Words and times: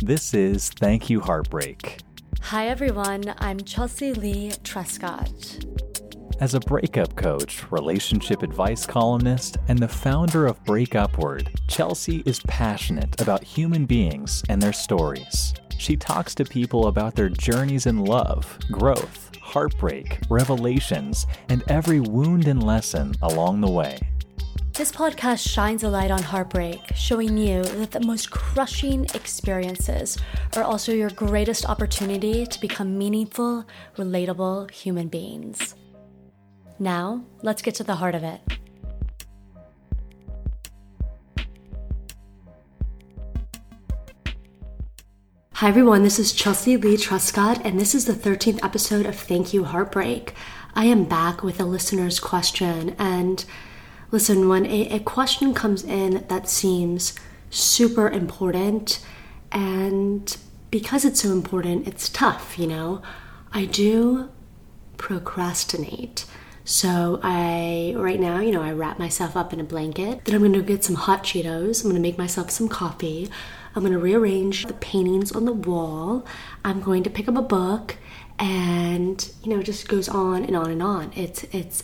This 0.00 0.32
is 0.32 0.70
Thank 0.70 1.10
You 1.10 1.20
Heartbreak. 1.20 1.98
Hi, 2.42 2.68
everyone. 2.68 3.34
I'm 3.38 3.60
Chelsea 3.60 4.12
Leigh 4.12 4.52
Trescott. 4.62 5.64
As 6.40 6.54
a 6.54 6.60
breakup 6.60 7.16
coach, 7.16 7.70
relationship 7.72 8.44
advice 8.44 8.86
columnist, 8.86 9.56
and 9.66 9.78
the 9.78 9.88
founder 9.88 10.46
of 10.46 10.64
Break 10.64 10.94
Upward, 10.94 11.50
Chelsea 11.66 12.22
is 12.26 12.38
passionate 12.46 13.20
about 13.20 13.42
human 13.42 13.86
beings 13.86 14.44
and 14.48 14.62
their 14.62 14.72
stories. 14.72 15.52
She 15.78 15.96
talks 15.96 16.34
to 16.36 16.44
people 16.44 16.86
about 16.86 17.16
their 17.16 17.28
journeys 17.28 17.86
in 17.86 18.04
love, 18.04 18.56
growth, 18.70 19.30
heartbreak, 19.40 20.20
revelations, 20.30 21.26
and 21.48 21.64
every 21.66 21.98
wound 21.98 22.46
and 22.46 22.62
lesson 22.62 23.14
along 23.20 23.60
the 23.60 23.70
way. 23.70 23.98
This 24.78 24.92
podcast 24.92 25.44
shines 25.44 25.82
a 25.82 25.88
light 25.88 26.12
on 26.12 26.22
heartbreak, 26.22 26.80
showing 26.94 27.36
you 27.36 27.64
that 27.64 27.90
the 27.90 27.98
most 27.98 28.30
crushing 28.30 29.06
experiences 29.12 30.16
are 30.54 30.62
also 30.62 30.92
your 30.92 31.10
greatest 31.10 31.68
opportunity 31.68 32.46
to 32.46 32.60
become 32.60 32.96
meaningful, 32.96 33.66
relatable 33.96 34.70
human 34.70 35.08
beings. 35.08 35.74
Now, 36.78 37.24
let's 37.42 37.60
get 37.60 37.74
to 37.74 37.82
the 37.82 37.96
heart 37.96 38.14
of 38.14 38.22
it. 38.22 38.40
Hi, 45.54 45.66
everyone. 45.66 46.04
This 46.04 46.20
is 46.20 46.32
Chelsea 46.32 46.76
Leigh 46.76 46.98
Trescott, 46.98 47.62
and 47.64 47.80
this 47.80 47.96
is 47.96 48.04
the 48.04 48.12
13th 48.12 48.62
episode 48.62 49.06
of 49.06 49.16
Thank 49.16 49.52
You 49.52 49.64
Heartbreak. 49.64 50.34
I 50.76 50.84
am 50.84 51.02
back 51.02 51.42
with 51.42 51.58
a 51.58 51.64
listener's 51.64 52.20
question. 52.20 52.94
And 52.96 53.44
listen, 54.10 54.48
when 54.48 54.66
a, 54.66 54.88
a 54.88 55.00
question 55.00 55.54
comes 55.54 55.84
in 55.84 56.24
that 56.28 56.48
seems 56.48 57.14
super 57.50 58.08
important, 58.08 59.04
and 59.52 60.36
because 60.70 61.04
it's 61.04 61.20
so 61.22 61.32
important, 61.32 61.88
it's 61.88 62.08
tough, 62.08 62.58
you 62.58 62.66
know, 62.66 63.02
I 63.52 63.64
do 63.64 64.30
procrastinate. 64.98 66.26
So 66.64 67.18
I 67.22 67.94
right 67.96 68.20
now, 68.20 68.40
you 68.40 68.52
know, 68.52 68.60
I 68.60 68.72
wrap 68.72 68.98
myself 68.98 69.36
up 69.38 69.54
in 69.54 69.60
a 69.60 69.64
blanket. 69.64 70.26
Then 70.26 70.34
I'm 70.34 70.52
to 70.52 70.60
get 70.60 70.84
some 70.84 70.96
hot 70.96 71.22
Cheetos. 71.22 71.82
I'm 71.82 71.92
to 71.94 71.98
make 71.98 72.18
myself 72.18 72.50
some 72.50 72.68
coffee. 72.68 73.30
I'm 73.74 73.82
to 73.84 73.98
rearrange 73.98 74.66
the 74.66 74.74
paintings 74.74 75.32
on 75.32 75.46
the 75.46 75.52
wall. 75.52 76.26
I'm 76.66 76.82
going 76.82 77.04
to 77.04 77.10
pick 77.10 77.26
up 77.26 77.36
a 77.36 77.42
book 77.42 77.96
and, 78.38 79.30
you 79.42 79.54
know, 79.54 79.60
it 79.60 79.64
just 79.64 79.88
goes 79.88 80.10
on 80.10 80.44
and 80.44 80.54
on 80.54 80.70
and 80.70 80.82
on. 80.82 81.12
It's 81.16 81.44
it's 81.44 81.82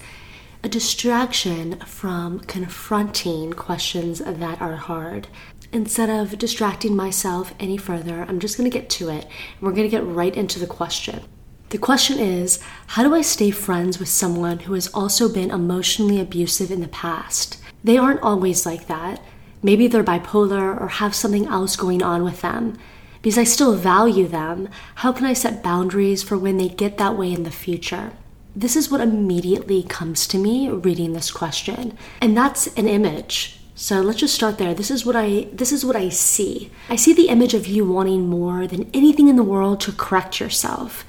a 0.65 0.69
distraction 0.69 1.79
from 1.81 2.41
confronting 2.41 3.53
questions 3.53 4.21
that 4.21 4.63
are 4.63 4.77
hard. 4.77 5.29
Instead 5.73 6.09
of 6.09 6.39
distracting 6.39 6.97
myself 6.97 7.53
any 7.61 7.77
further, 7.77 8.25
I'm 8.27 8.41
just 8.41 8.57
to 8.57 8.79
get 8.79 8.89
to 8.89 9.11
it. 9.11 9.25
And 9.25 9.61
we're 9.61 9.73
to 9.83 9.95
get 9.95 10.07
right 10.07 10.35
into 10.35 10.59
the 10.59 10.67
question. 10.67 11.21
The 11.69 11.77
question 11.77 12.19
is 12.19 12.61
how 12.87 13.03
do 13.03 13.15
I 13.15 13.21
stay 13.21 13.51
friends 13.51 13.99
with 13.99 14.09
someone 14.09 14.61
who 14.61 14.73
has 14.73 14.89
also 14.89 15.31
been 15.31 15.51
emotionally 15.51 16.19
abusive 16.19 16.71
in 16.71 16.81
the 16.81 16.89
past? 16.89 17.61
They 17.83 17.99
aren't 17.99 18.23
always 18.23 18.65
like 18.65 18.87
that. 18.87 19.23
Maybe 19.63 19.87
they're 19.87 20.03
bipolar 20.03 20.81
or 20.81 20.89
have 20.89 21.15
something 21.15 21.47
else 21.47 21.77
going 21.77 22.03
on 22.03 22.25
with 22.25 22.41
them. 22.41 22.79
Because 23.21 23.37
I 23.37 23.45
still 23.45 23.77
value 23.77 24.27
them, 24.27 24.71
how 24.97 25.13
can 25.13 25.27
I 25.27 25.35
set 25.35 25.63
boundaries 25.63 26.23
for 26.23 26.39
when 26.39 26.57
they 26.57 26.71
get 26.71 26.97
that 26.97 27.19
way 27.19 27.35
in 27.35 27.43
the 27.43 27.51
future? 27.51 28.13
This 28.57 28.77
is 28.77 28.91
what 28.91 29.01
immediately 29.01 29.83
comes 29.83 30.27
to 30.29 30.39
me 30.39 30.69
reading 30.69 31.13
this 31.13 31.31
question. 31.31 31.97
And 32.21 32.37
that's 32.37 32.67
an 32.77 32.89
image. 32.89 33.61
So 33.75 34.01
let's 34.01 34.21
just 34.21 34.35
start 34.35 34.59
there. 34.59 34.75
This 34.75 34.91
is 34.91 35.05
what 35.05 35.17
I 35.17 35.49
this 35.53 35.73
is 35.73 35.85
what 35.85 35.97
I 35.97 36.09
see. 36.09 36.71
I 36.89 36.97
see 36.97 37.13
the 37.13 37.29
image 37.29 37.55
of 37.55 37.67
you 37.67 37.85
wanting 37.85 38.29
more 38.29 38.69
than 38.69 38.89
anything 38.95 39.27
in 39.29 39.37
the 39.37 39.43
world 39.43 39.81
to 39.81 39.93
correct 39.93 40.39
yourself 40.39 41.05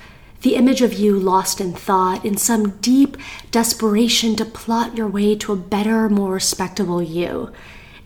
the 0.45 0.55
image 0.55 0.83
of 0.83 0.93
you 0.93 1.17
lost 1.17 1.59
in 1.59 1.73
thought, 1.73 2.23
in 2.23 2.37
some 2.37 2.77
deep 2.77 3.17
desperation 3.49 4.35
to 4.35 4.45
plot 4.45 4.95
your 4.95 5.07
way 5.07 5.33
to 5.33 5.51
a 5.51 5.55
better, 5.55 6.07
more 6.07 6.33
respectable 6.33 7.01
you. 7.01 7.51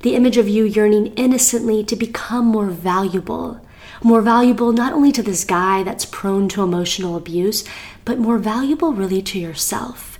The 0.04 0.16
image 0.16 0.38
of 0.38 0.48
you 0.48 0.64
yearning 0.64 1.08
innocently 1.16 1.84
to 1.84 1.98
become 1.98 2.46
more 2.46 2.68
valuable. 2.68 3.60
More 4.02 4.22
valuable 4.22 4.72
not 4.72 4.94
only 4.94 5.12
to 5.12 5.22
this 5.22 5.44
guy 5.44 5.84
that's 5.84 6.06
prone 6.06 6.48
to 6.50 6.64
emotional 6.64 7.18
abuse, 7.18 7.66
but 8.06 8.18
more 8.18 8.38
valuable 8.38 8.94
really 8.94 9.22
to 9.24 9.40
yourself. 9.40 10.20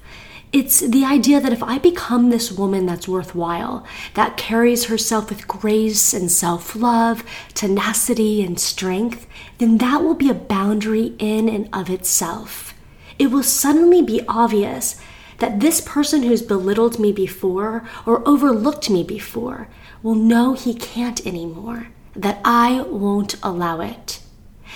It's 0.52 0.80
the 0.80 1.06
idea 1.06 1.40
that 1.40 1.54
if 1.54 1.62
I 1.62 1.78
become 1.78 2.30
this 2.30 2.52
woman 2.52 2.88
that's 2.88 3.08
worthwhile, 3.08 3.86
that 4.16 4.36
carries 4.36 4.86
herself 4.86 5.30
with 5.30 5.48
grace 5.48 6.12
and 6.12 6.32
self 6.32 6.76
love, 6.76 7.24
tenacity 7.54 8.42
and 8.44 8.60
strength, 8.60 9.28
then 9.60 9.78
that 9.78 10.02
will 10.02 10.16
be 10.16 10.30
a 10.30 10.34
boundary 10.34 11.14
in 11.20 11.48
and 11.48 11.70
of 11.72 11.90
itself. 11.90 12.74
It 13.20 13.28
will 13.28 13.44
suddenly 13.44 14.02
be 14.02 14.26
obvious 14.28 15.00
that 15.38 15.60
this 15.60 15.82
person 15.82 16.24
who's 16.24 16.42
belittled 16.42 17.00
me 17.00 17.12
before 17.12 17.88
or 18.06 18.28
overlooked 18.28 18.90
me 18.90 19.04
before 19.04 19.68
will 20.02 20.16
know 20.16 20.54
he 20.54 20.74
can't 20.74 21.26
anymore, 21.28 21.90
that 22.16 22.40
I 22.44 22.82
won't 22.82 23.36
allow 23.44 23.82
it 23.82 24.20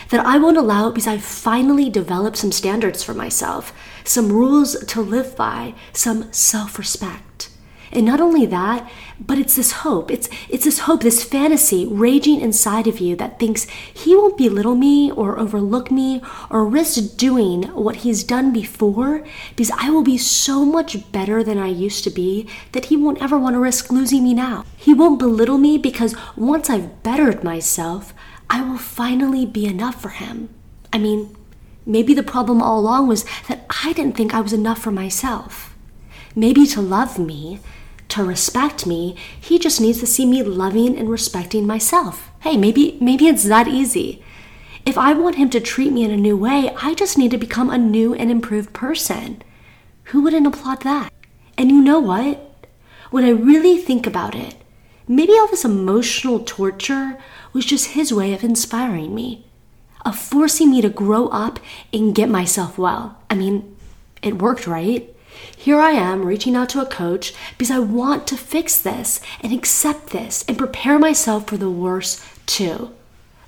that 0.09 0.25
I 0.25 0.37
won't 0.37 0.57
allow 0.57 0.87
it 0.87 0.93
because 0.93 1.07
I've 1.07 1.23
finally 1.23 1.89
developed 1.89 2.37
some 2.37 2.51
standards 2.51 3.03
for 3.03 3.13
myself, 3.13 3.73
some 4.03 4.31
rules 4.31 4.83
to 4.85 5.01
live 5.01 5.35
by, 5.35 5.75
some 5.93 6.31
self 6.31 6.77
respect. 6.77 7.49
And 7.93 8.05
not 8.05 8.19
only 8.19 8.45
that, 8.47 8.89
but 9.19 9.37
it's 9.37 9.55
this 9.55 9.71
hope. 9.71 10.09
It's, 10.09 10.27
it's 10.49 10.65
this 10.65 10.79
hope, 10.79 11.01
this 11.01 11.23
fantasy 11.23 11.85
raging 11.85 12.41
inside 12.41 12.87
of 12.87 12.99
you 12.99 13.15
that 13.17 13.39
thinks 13.39 13.65
he 13.65 14.15
won't 14.15 14.37
belittle 14.37 14.75
me 14.75 15.11
or 15.11 15.37
overlook 15.37 15.91
me 15.91 16.21
or 16.49 16.65
risk 16.65 17.17
doing 17.17 17.63
what 17.73 17.97
he's 17.97 18.23
done 18.23 18.51
before 18.51 19.23
because 19.55 19.71
I 19.77 19.91
will 19.91 20.03
be 20.03 20.17
so 20.17 20.65
much 20.65 21.11
better 21.11 21.43
than 21.43 21.59
I 21.59 21.67
used 21.67 22.03
to 22.05 22.09
be 22.09 22.47
that 22.71 22.85
he 22.85 22.97
won't 22.97 23.21
ever 23.21 23.37
want 23.37 23.53
to 23.53 23.59
risk 23.59 23.91
losing 23.91 24.23
me 24.23 24.33
now. 24.33 24.65
He 24.75 24.93
won't 24.93 25.19
belittle 25.19 25.59
me 25.59 25.77
because 25.77 26.15
once 26.35 26.69
I've 26.69 27.03
bettered 27.03 27.43
myself, 27.43 28.13
I 28.49 28.61
will 28.61 28.77
finally 28.77 29.45
be 29.45 29.65
enough 29.65 30.01
for 30.01 30.09
him. 30.09 30.49
I 30.91 30.97
mean, 30.97 31.35
maybe 31.85 32.13
the 32.13 32.23
problem 32.23 32.61
all 32.61 32.79
along 32.79 33.07
was 33.07 33.25
that 33.47 33.65
I 33.83 33.93
didn't 33.93 34.17
think 34.17 34.33
I 34.33 34.41
was 34.41 34.53
enough 34.53 34.79
for 34.79 34.91
myself. 34.91 35.75
Maybe 36.35 36.65
to 36.67 36.81
love 36.81 37.19
me, 37.19 37.59
to 38.13 38.23
respect 38.23 38.85
me, 38.85 39.15
he 39.39 39.57
just 39.57 39.81
needs 39.81 39.99
to 39.99 40.07
see 40.07 40.25
me 40.25 40.43
loving 40.43 40.97
and 40.97 41.09
respecting 41.09 41.65
myself. 41.65 42.29
Hey, 42.41 42.57
maybe 42.57 42.97
maybe 43.01 43.27
it's 43.27 43.45
that 43.45 43.67
easy. 43.67 44.23
If 44.85 44.97
I 44.97 45.13
want 45.13 45.37
him 45.37 45.49
to 45.51 45.59
treat 45.59 45.91
me 45.91 46.03
in 46.03 46.11
a 46.11 46.17
new 46.17 46.37
way, 46.37 46.69
I 46.77 46.93
just 46.93 47.17
need 47.17 47.31
to 47.31 47.37
become 47.37 47.69
a 47.69 47.77
new 47.77 48.13
and 48.13 48.29
improved 48.29 48.73
person. 48.73 49.41
Who 50.05 50.21
wouldn't 50.21 50.45
applaud 50.45 50.81
that? 50.81 51.11
And 51.57 51.71
you 51.71 51.81
know 51.81 51.99
what? 51.99 52.67
When 53.09 53.23
I 53.23 53.29
really 53.29 53.77
think 53.77 54.05
about 54.05 54.35
it, 54.35 54.55
maybe 55.07 55.33
all 55.33 55.47
this 55.47 55.65
emotional 55.65 56.39
torture 56.39 57.17
was 57.53 57.65
just 57.65 57.91
his 57.91 58.13
way 58.13 58.33
of 58.33 58.43
inspiring 58.43 59.15
me, 59.15 59.45
of 60.05 60.17
forcing 60.17 60.71
me 60.71 60.81
to 60.81 60.89
grow 60.89 61.27
up 61.29 61.59
and 61.93 62.13
get 62.13 62.29
myself 62.29 62.77
well. 62.77 63.17
I 63.29 63.35
mean, 63.35 63.75
it 64.21 64.41
worked, 64.41 64.67
right? 64.67 65.12
Here 65.55 65.79
I 65.79 65.91
am 65.91 66.25
reaching 66.25 66.55
out 66.55 66.69
to 66.69 66.81
a 66.81 66.85
coach 66.85 67.33
because 67.57 67.71
I 67.71 67.79
want 67.79 68.27
to 68.27 68.37
fix 68.37 68.79
this 68.79 69.21
and 69.41 69.53
accept 69.53 70.07
this 70.07 70.43
and 70.47 70.57
prepare 70.57 70.99
myself 70.99 71.47
for 71.47 71.57
the 71.57 71.69
worst 71.69 72.23
too. 72.45 72.93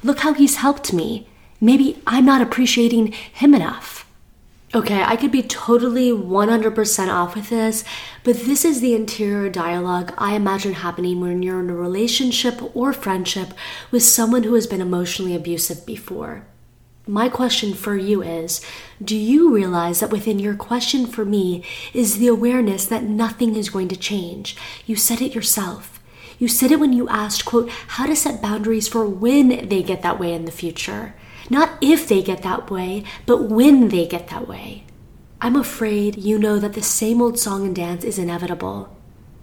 Look 0.04 0.20
how 0.20 0.34
he's 0.34 0.58
helped 0.58 0.94
me. 0.94 1.28
Maybe 1.60 2.02
I'm 2.06 2.26
not 2.26 2.42
appreciating 2.42 3.12
him 3.12 3.54
enough. 3.54 4.06
Okay, 4.74 5.02
I 5.04 5.16
could 5.16 5.32
be 5.32 5.42
totally 5.42 6.12
100% 6.12 7.08
off 7.08 7.34
with 7.34 7.50
this, 7.50 7.86
but 8.26 8.42
this 8.42 8.66
is 8.66 8.82
the 8.82 8.94
interior 8.94 9.50
dialogue 9.50 10.14
I 10.18 10.36
imagine 10.36 10.74
happening 10.74 11.22
when 11.22 11.42
you're 11.42 11.62
in 11.62 11.70
a 11.70 11.76
relationship 11.76 12.62
or 12.76 12.92
friendship 12.92 13.54
with 13.90 14.04
someone 14.04 14.44
who 14.44 14.54
has 14.56 14.68
been 14.68 14.82
emotionally 14.82 15.34
abusive 15.34 15.86
before. 15.86 16.46
My 17.08 17.30
question 17.30 17.76
for 17.76 17.96
you 17.96 18.24
is 18.24 18.62
Do 19.04 19.16
you 19.16 19.54
realize 19.54 20.00
that 20.00 20.10
within 20.10 20.40
your 20.40 20.56
question 20.56 21.06
for 21.06 21.24
me 21.24 21.64
is 21.94 22.18
the 22.18 22.28
awareness 22.28 22.88
that 22.88 23.04
nothing 23.04 23.56
is 23.56 23.70
going 23.70 23.90
to 23.90 23.96
change? 23.96 24.58
You 24.88 24.96
said 24.96 25.22
it 25.22 25.36
yourself. 25.36 26.02
You 26.40 26.48
said 26.48 26.72
it 26.72 26.80
when 26.80 26.94
you 26.94 27.08
asked, 27.08 27.46
quote, 27.46 27.70
how 27.70 28.08
to 28.08 28.16
set 28.16 28.42
boundaries 28.42 28.88
for 28.88 29.06
when 29.06 29.70
they 29.70 29.84
get 29.84 30.02
that 30.02 30.20
way 30.20 30.34
in 30.34 30.46
the 30.46 30.52
future. 30.52 31.14
Not 31.48 31.78
if 31.80 32.08
they 32.08 32.24
get 32.24 32.42
that 32.42 32.72
way, 32.72 33.04
but 33.28 33.44
when 33.44 33.90
they 33.90 34.08
get 34.08 34.30
that 34.30 34.48
way. 34.48 34.84
I'm 35.40 35.56
afraid 35.56 36.18
you 36.18 36.40
know 36.40 36.58
that 36.58 36.74
the 36.74 36.82
same 36.82 37.22
old 37.22 37.38
song 37.38 37.68
and 37.68 37.76
dance 37.76 38.04
is 38.04 38.18
inevitable. 38.18 38.98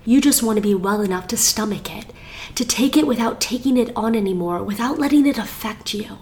You 0.04 0.20
just 0.20 0.42
want 0.42 0.56
to 0.56 0.62
be 0.62 0.74
well 0.74 1.00
enough 1.00 1.28
to 1.28 1.36
stomach 1.36 1.96
it, 1.96 2.06
to 2.56 2.64
take 2.64 2.96
it 2.96 3.06
without 3.06 3.40
taking 3.40 3.76
it 3.76 3.92
on 3.94 4.16
anymore, 4.16 4.64
without 4.64 4.98
letting 4.98 5.26
it 5.26 5.38
affect 5.38 5.94
you. 5.94 6.18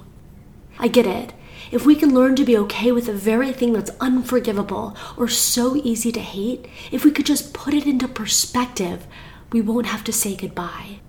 I 0.81 0.89
get 0.89 1.07
it. 1.07 1.35
If 1.71 1.85
we 1.85 1.95
can 1.95 2.15
learn 2.15 2.37
to 2.37 2.45
be 2.45 2.57
okay 2.57 2.91
with 2.91 3.05
the 3.05 3.13
very 3.13 3.53
thing 3.53 3.75
that's 3.75 3.91
unforgivable 4.01 4.97
or 5.15 5.29
so 5.29 5.77
easy 5.77 6.11
to 6.11 6.21
hate, 6.21 6.67
if 6.91 7.05
we 7.05 7.11
could 7.11 7.27
just 7.27 7.53
put 7.53 7.75
it 7.75 7.87
into 7.87 8.09
perspective, 8.09 9.07
we 9.53 9.61
won't 9.61 9.87
have 9.87 10.03
to 10.05 10.13
say 10.13 10.35
goodbye. 10.35 11.01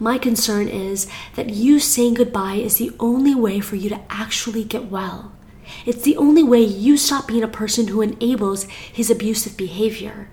My 0.00 0.18
concern 0.18 0.66
is 0.66 1.08
that 1.36 1.50
you 1.50 1.78
saying 1.78 2.14
goodbye 2.14 2.54
is 2.54 2.78
the 2.78 2.90
only 2.98 3.36
way 3.36 3.60
for 3.60 3.76
you 3.76 3.88
to 3.90 4.00
actually 4.10 4.64
get 4.64 4.90
well. 4.90 5.32
It's 5.86 6.02
the 6.02 6.16
only 6.16 6.42
way 6.42 6.62
you 6.62 6.96
stop 6.96 7.28
being 7.28 7.44
a 7.44 7.48
person 7.48 7.86
who 7.86 8.02
enables 8.02 8.64
his 8.64 9.12
abusive 9.12 9.56
behavior. 9.56 10.28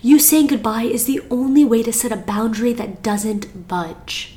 You 0.00 0.18
saying 0.18 0.48
goodbye 0.48 0.84
is 0.84 1.04
the 1.04 1.22
only 1.30 1.64
way 1.64 1.84
to 1.84 1.92
set 1.92 2.10
a 2.10 2.16
boundary 2.16 2.72
that 2.72 3.04
doesn't 3.04 3.68
budge. 3.68 4.36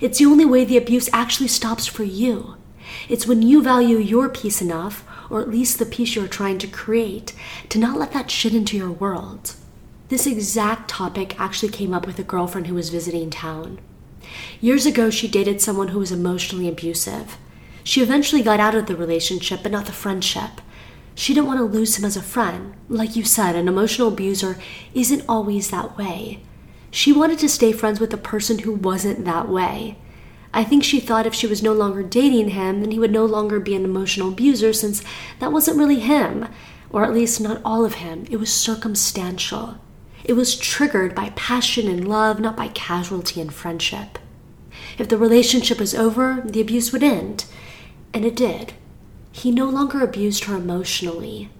It's 0.00 0.18
the 0.18 0.26
only 0.26 0.44
way 0.44 0.64
the 0.64 0.76
abuse 0.76 1.10
actually 1.12 1.48
stops 1.48 1.86
for 1.86 2.04
you. 2.04 2.56
It's 3.08 3.26
when 3.26 3.42
you 3.42 3.62
value 3.62 3.98
your 3.98 4.28
peace 4.28 4.62
enough, 4.62 5.04
or 5.30 5.40
at 5.40 5.50
least 5.50 5.78
the 5.78 5.86
peace 5.86 6.14
you're 6.14 6.28
trying 6.28 6.58
to 6.58 6.66
create, 6.66 7.32
to 7.68 7.78
not 7.78 7.98
let 7.98 8.12
that 8.12 8.30
shit 8.30 8.54
into 8.54 8.76
your 8.76 8.90
world. 8.90 9.54
This 10.08 10.26
exact 10.26 10.88
topic 10.88 11.38
actually 11.40 11.72
came 11.72 11.94
up 11.94 12.06
with 12.06 12.18
a 12.18 12.22
girlfriend 12.22 12.66
who 12.66 12.74
was 12.74 12.90
visiting 12.90 13.30
town. 13.30 13.80
Years 14.60 14.86
ago, 14.86 15.10
she 15.10 15.28
dated 15.28 15.60
someone 15.60 15.88
who 15.88 15.98
was 15.98 16.12
emotionally 16.12 16.68
abusive. 16.68 17.36
She 17.82 18.02
eventually 18.02 18.42
got 18.42 18.60
out 18.60 18.74
of 18.74 18.86
the 18.86 18.96
relationship, 18.96 19.62
but 19.62 19.72
not 19.72 19.86
the 19.86 19.92
friendship. 19.92 20.60
She 21.14 21.34
didn't 21.34 21.46
want 21.46 21.58
to 21.58 21.64
lose 21.64 21.98
him 21.98 22.04
as 22.04 22.16
a 22.16 22.22
friend. 22.22 22.74
Like 22.88 23.16
you 23.16 23.24
said, 23.24 23.54
an 23.54 23.68
emotional 23.68 24.08
abuser 24.08 24.58
isn't 24.94 25.24
always 25.28 25.70
that 25.70 25.96
way. 25.96 26.40
She 26.90 27.12
wanted 27.12 27.38
to 27.40 27.48
stay 27.48 27.72
friends 27.72 28.00
with 28.00 28.12
a 28.12 28.18
person 28.18 28.60
who 28.60 28.72
wasn't 28.72 29.24
that 29.24 29.48
way. 29.48 29.98
I 30.54 30.62
think 30.62 30.84
she 30.84 31.00
thought 31.00 31.26
if 31.26 31.34
she 31.34 31.48
was 31.48 31.64
no 31.64 31.72
longer 31.72 32.04
dating 32.04 32.50
him, 32.50 32.80
then 32.80 32.92
he 32.92 32.98
would 33.00 33.10
no 33.10 33.26
longer 33.26 33.58
be 33.58 33.74
an 33.74 33.84
emotional 33.84 34.28
abuser 34.28 34.72
since 34.72 35.02
that 35.40 35.50
wasn't 35.50 35.78
really 35.78 35.98
him, 35.98 36.46
or 36.90 37.04
at 37.04 37.12
least 37.12 37.40
not 37.40 37.60
all 37.64 37.84
of 37.84 37.94
him. 37.94 38.24
It 38.30 38.36
was 38.36 38.54
circumstantial. 38.54 39.78
It 40.22 40.34
was 40.34 40.56
triggered 40.56 41.12
by 41.12 41.30
passion 41.30 41.88
and 41.88 42.06
love, 42.06 42.38
not 42.38 42.56
by 42.56 42.68
casualty 42.68 43.40
and 43.40 43.52
friendship. 43.52 44.16
If 44.96 45.08
the 45.08 45.18
relationship 45.18 45.80
was 45.80 45.92
over, 45.92 46.40
the 46.44 46.60
abuse 46.60 46.92
would 46.92 47.02
end. 47.02 47.46
And 48.14 48.24
it 48.24 48.36
did. 48.36 48.74
He 49.32 49.50
no 49.50 49.68
longer 49.68 50.04
abused 50.04 50.44
her 50.44 50.54
emotionally. 50.54 51.50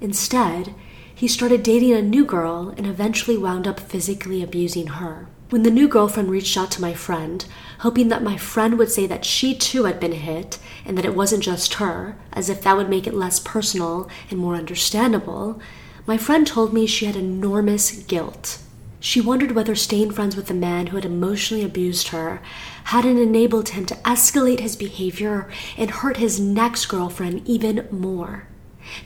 Instead, 0.00 0.76
he 1.12 1.26
started 1.26 1.64
dating 1.64 1.92
a 1.92 2.02
new 2.02 2.24
girl 2.24 2.72
and 2.76 2.86
eventually 2.86 3.36
wound 3.36 3.66
up 3.66 3.80
physically 3.80 4.44
abusing 4.44 4.86
her. 4.86 5.26
When 5.50 5.62
the 5.62 5.70
new 5.70 5.88
girlfriend 5.88 6.30
reached 6.30 6.58
out 6.58 6.70
to 6.72 6.82
my 6.82 6.92
friend, 6.92 7.42
hoping 7.78 8.08
that 8.08 8.22
my 8.22 8.36
friend 8.36 8.76
would 8.76 8.90
say 8.90 9.06
that 9.06 9.24
she 9.24 9.54
too 9.54 9.84
had 9.84 9.98
been 9.98 10.12
hit 10.12 10.58
and 10.84 10.98
that 10.98 11.06
it 11.06 11.14
wasn't 11.14 11.42
just 11.42 11.74
her, 11.74 12.16
as 12.34 12.50
if 12.50 12.60
that 12.62 12.76
would 12.76 12.90
make 12.90 13.06
it 13.06 13.14
less 13.14 13.40
personal 13.40 14.10
and 14.30 14.38
more 14.38 14.56
understandable, 14.56 15.58
my 16.06 16.18
friend 16.18 16.46
told 16.46 16.74
me 16.74 16.86
she 16.86 17.06
had 17.06 17.16
enormous 17.16 17.90
guilt. 17.92 18.58
She 19.00 19.22
wondered 19.22 19.52
whether 19.52 19.74
staying 19.74 20.10
friends 20.10 20.36
with 20.36 20.48
the 20.48 20.54
man 20.54 20.88
who 20.88 20.96
had 20.96 21.06
emotionally 21.06 21.64
abused 21.64 22.08
her 22.08 22.42
hadn't 22.84 23.16
enabled 23.16 23.70
him 23.70 23.86
to 23.86 23.94
escalate 23.96 24.60
his 24.60 24.76
behavior 24.76 25.48
and 25.78 25.90
hurt 25.90 26.18
his 26.18 26.38
next 26.38 26.86
girlfriend 26.86 27.48
even 27.48 27.88
more. 27.90 28.48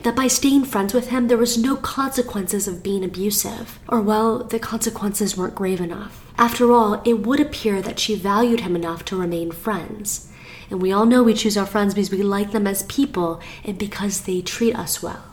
That 0.03 0.15
by 0.15 0.27
staying 0.27 0.65
friends 0.65 0.93
with 0.93 1.09
him, 1.09 1.27
there 1.27 1.37
was 1.37 1.57
no 1.57 1.75
consequences 1.75 2.67
of 2.67 2.83
being 2.83 3.03
abusive, 3.03 3.79
or 3.87 4.01
well, 4.01 4.43
the 4.43 4.59
consequences 4.59 5.37
weren't 5.37 5.55
grave 5.55 5.81
enough. 5.81 6.25
After 6.37 6.71
all, 6.71 7.01
it 7.05 7.25
would 7.25 7.39
appear 7.39 7.81
that 7.81 7.99
she 7.99 8.15
valued 8.15 8.61
him 8.61 8.75
enough 8.75 9.05
to 9.05 9.15
remain 9.15 9.51
friends. 9.51 10.29
And 10.69 10.81
we 10.81 10.91
all 10.91 11.05
know 11.05 11.21
we 11.21 11.33
choose 11.33 11.57
our 11.57 11.65
friends 11.65 11.93
because 11.93 12.11
we 12.11 12.23
like 12.23 12.51
them 12.51 12.65
as 12.65 12.83
people 12.83 13.39
and 13.63 13.77
because 13.77 14.21
they 14.21 14.41
treat 14.41 14.75
us 14.75 15.03
well. 15.03 15.23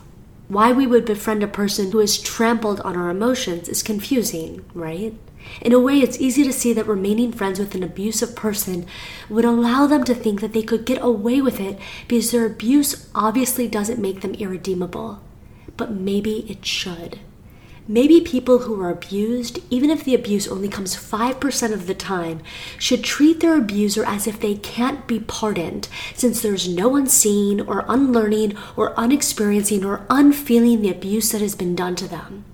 Why 0.47 0.71
we 0.71 0.85
would 0.85 1.05
befriend 1.05 1.43
a 1.43 1.47
person 1.47 1.91
who 1.91 1.99
has 1.99 2.19
trampled 2.19 2.81
on 2.81 2.97
our 2.97 3.09
emotions 3.09 3.69
is 3.69 3.81
confusing, 3.81 4.65
right? 4.73 5.15
In 5.61 5.73
a 5.73 5.79
way, 5.79 5.99
it's 5.99 6.19
easy 6.19 6.43
to 6.43 6.53
see 6.53 6.73
that 6.73 6.87
remaining 6.87 7.31
friends 7.31 7.59
with 7.59 7.75
an 7.75 7.83
abusive 7.83 8.35
person 8.35 8.85
would 9.29 9.45
allow 9.45 9.87
them 9.87 10.03
to 10.05 10.15
think 10.15 10.41
that 10.41 10.53
they 10.53 10.63
could 10.63 10.85
get 10.85 11.01
away 11.01 11.41
with 11.41 11.59
it 11.59 11.79
because 12.07 12.31
their 12.31 12.45
abuse 12.45 13.09
obviously 13.13 13.67
doesn't 13.67 14.01
make 14.01 14.21
them 14.21 14.33
irredeemable. 14.35 15.21
But 15.77 15.91
maybe 15.91 16.49
it 16.49 16.65
should. 16.65 17.19
Maybe 17.87 18.21
people 18.21 18.59
who 18.59 18.79
are 18.81 18.91
abused, 18.91 19.59
even 19.69 19.89
if 19.89 20.03
the 20.03 20.15
abuse 20.15 20.47
only 20.47 20.69
comes 20.69 20.95
5% 20.95 21.73
of 21.73 21.87
the 21.87 21.95
time, 21.95 22.41
should 22.77 23.03
treat 23.03 23.39
their 23.39 23.57
abuser 23.57 24.05
as 24.05 24.27
if 24.27 24.39
they 24.39 24.55
can't 24.55 25.07
be 25.07 25.19
pardoned, 25.19 25.89
since 26.13 26.41
there's 26.41 26.69
no 26.69 26.95
unseeing 26.95 27.59
or 27.59 27.83
unlearning 27.89 28.55
or 28.77 28.97
unexperiencing 28.97 29.83
or 29.83 30.05
unfeeling 30.09 30.81
the 30.81 30.91
abuse 30.91 31.31
that 31.31 31.41
has 31.41 31.55
been 31.55 31.75
done 31.75 31.95
to 31.95 32.07
them. 32.07 32.45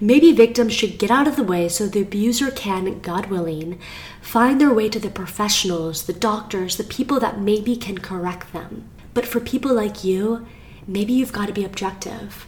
Maybe 0.00 0.32
victims 0.32 0.72
should 0.72 0.98
get 0.98 1.10
out 1.10 1.28
of 1.28 1.36
the 1.36 1.44
way 1.44 1.68
so 1.68 1.86
the 1.86 2.02
abuser 2.02 2.50
can, 2.50 3.00
God 3.00 3.26
willing, 3.26 3.78
find 4.20 4.60
their 4.60 4.72
way 4.72 4.88
to 4.88 4.98
the 4.98 5.10
professionals, 5.10 6.04
the 6.04 6.12
doctors, 6.12 6.76
the 6.76 6.84
people 6.84 7.20
that 7.20 7.40
maybe 7.40 7.76
can 7.76 7.98
correct 7.98 8.52
them. 8.52 8.88
But 9.14 9.26
for 9.26 9.40
people 9.40 9.74
like 9.74 10.04
you, 10.04 10.46
maybe 10.86 11.12
you've 11.12 11.32
got 11.32 11.46
to 11.46 11.52
be 11.52 11.64
objective. 11.64 12.46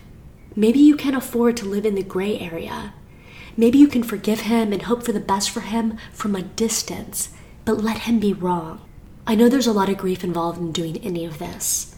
Maybe 0.54 0.78
you 0.78 0.96
can 0.96 1.14
afford 1.14 1.56
to 1.58 1.64
live 1.64 1.86
in 1.86 1.94
the 1.94 2.02
gray 2.02 2.38
area. 2.38 2.94
Maybe 3.56 3.78
you 3.78 3.88
can 3.88 4.02
forgive 4.02 4.40
him 4.40 4.72
and 4.72 4.82
hope 4.82 5.02
for 5.02 5.12
the 5.12 5.20
best 5.20 5.50
for 5.50 5.60
him 5.60 5.98
from 6.12 6.34
a 6.34 6.42
distance, 6.42 7.30
but 7.64 7.82
let 7.82 8.00
him 8.00 8.18
be 8.18 8.32
wrong. 8.32 8.80
I 9.26 9.34
know 9.34 9.48
there's 9.48 9.66
a 9.66 9.72
lot 9.72 9.88
of 9.88 9.98
grief 9.98 10.24
involved 10.24 10.58
in 10.58 10.72
doing 10.72 10.98
any 10.98 11.24
of 11.24 11.38
this. 11.38 11.94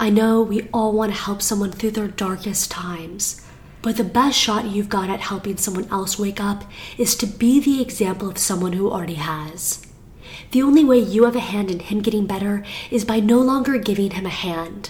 I 0.00 0.10
know 0.10 0.42
we 0.42 0.68
all 0.72 0.92
want 0.92 1.12
to 1.12 1.20
help 1.20 1.40
someone 1.40 1.70
through 1.70 1.92
their 1.92 2.08
darkest 2.08 2.70
times, 2.70 3.46
but 3.84 3.98
the 3.98 4.02
best 4.02 4.38
shot 4.38 4.64
you've 4.64 4.88
got 4.88 5.10
at 5.10 5.20
helping 5.20 5.58
someone 5.58 5.86
else 5.90 6.18
wake 6.18 6.40
up 6.40 6.64
is 6.96 7.14
to 7.14 7.26
be 7.26 7.60
the 7.60 7.82
example 7.82 8.30
of 8.30 8.38
someone 8.38 8.72
who 8.72 8.90
already 8.90 9.16
has. 9.16 9.86
The 10.52 10.62
only 10.62 10.82
way 10.82 10.98
you 10.98 11.24
have 11.24 11.36
a 11.36 11.40
hand 11.40 11.70
in 11.70 11.80
him 11.80 12.00
getting 12.00 12.24
better 12.24 12.64
is 12.90 13.04
by 13.04 13.20
no 13.20 13.40
longer 13.40 13.76
giving 13.76 14.12
him 14.12 14.24
a 14.24 14.30
hand. 14.30 14.88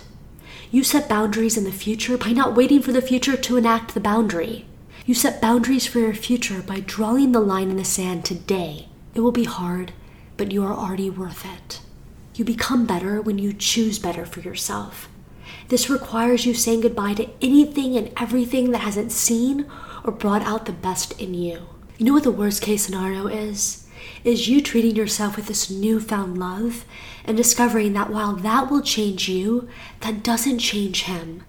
You 0.70 0.84
set 0.84 1.08
boundaries 1.08 1.56
in 1.56 1.64
the 1.64 1.72
future 1.72 2.16
by 2.16 2.30
not 2.30 2.54
waiting 2.54 2.80
for 2.82 2.92
the 2.92 3.02
future 3.02 3.36
to 3.36 3.56
enact 3.56 3.94
the 3.94 4.00
boundary. 4.00 4.64
You 5.04 5.14
set 5.14 5.42
boundaries 5.42 5.88
for 5.88 5.98
your 5.98 6.14
future 6.14 6.62
by 6.62 6.78
drawing 6.78 7.32
the 7.32 7.40
line 7.40 7.70
in 7.70 7.76
the 7.76 7.84
sand 7.84 8.24
today. 8.24 8.86
It 9.12 9.22
will 9.22 9.32
be 9.32 9.42
hard, 9.42 9.92
but 10.36 10.52
you 10.52 10.62
are 10.62 10.72
already 10.72 11.10
worth 11.10 11.44
it. 11.44 11.80
You 12.36 12.44
become 12.44 12.86
better 12.86 13.20
when 13.20 13.38
you 13.38 13.52
choose 13.52 13.98
better 13.98 14.24
for 14.24 14.38
yourself. 14.38 15.08
This 15.68 15.90
requires 15.90 16.46
you 16.46 16.54
saying 16.54 16.82
goodbye 16.82 17.14
to 17.14 17.28
anything 17.40 17.96
and 17.96 18.12
everything 18.18 18.70
that 18.70 18.82
hasn't 18.82 19.12
seen 19.12 19.66
or 20.04 20.12
brought 20.12 20.42
out 20.42 20.66
the 20.66 20.72
best 20.72 21.20
in 21.20 21.34
you. 21.34 21.66
You 21.98 22.06
know 22.06 22.12
what 22.12 22.24
the 22.24 22.30
worst 22.30 22.62
case 22.62 22.84
scenario 22.84 23.26
is? 23.26 23.84
is 24.24 24.48
you 24.48 24.60
treating 24.60 24.96
yourself 24.96 25.36
with 25.36 25.46
this 25.46 25.70
newfound 25.70 26.38
love 26.38 26.84
and 27.24 27.36
discovering 27.36 27.92
that 27.92 28.10
while 28.10 28.34
that 28.34 28.70
will 28.70 28.82
change 28.82 29.28
you, 29.28 29.68
that 30.00 30.22
doesn't 30.22 30.58
change 30.58 31.04
him. 31.04 31.42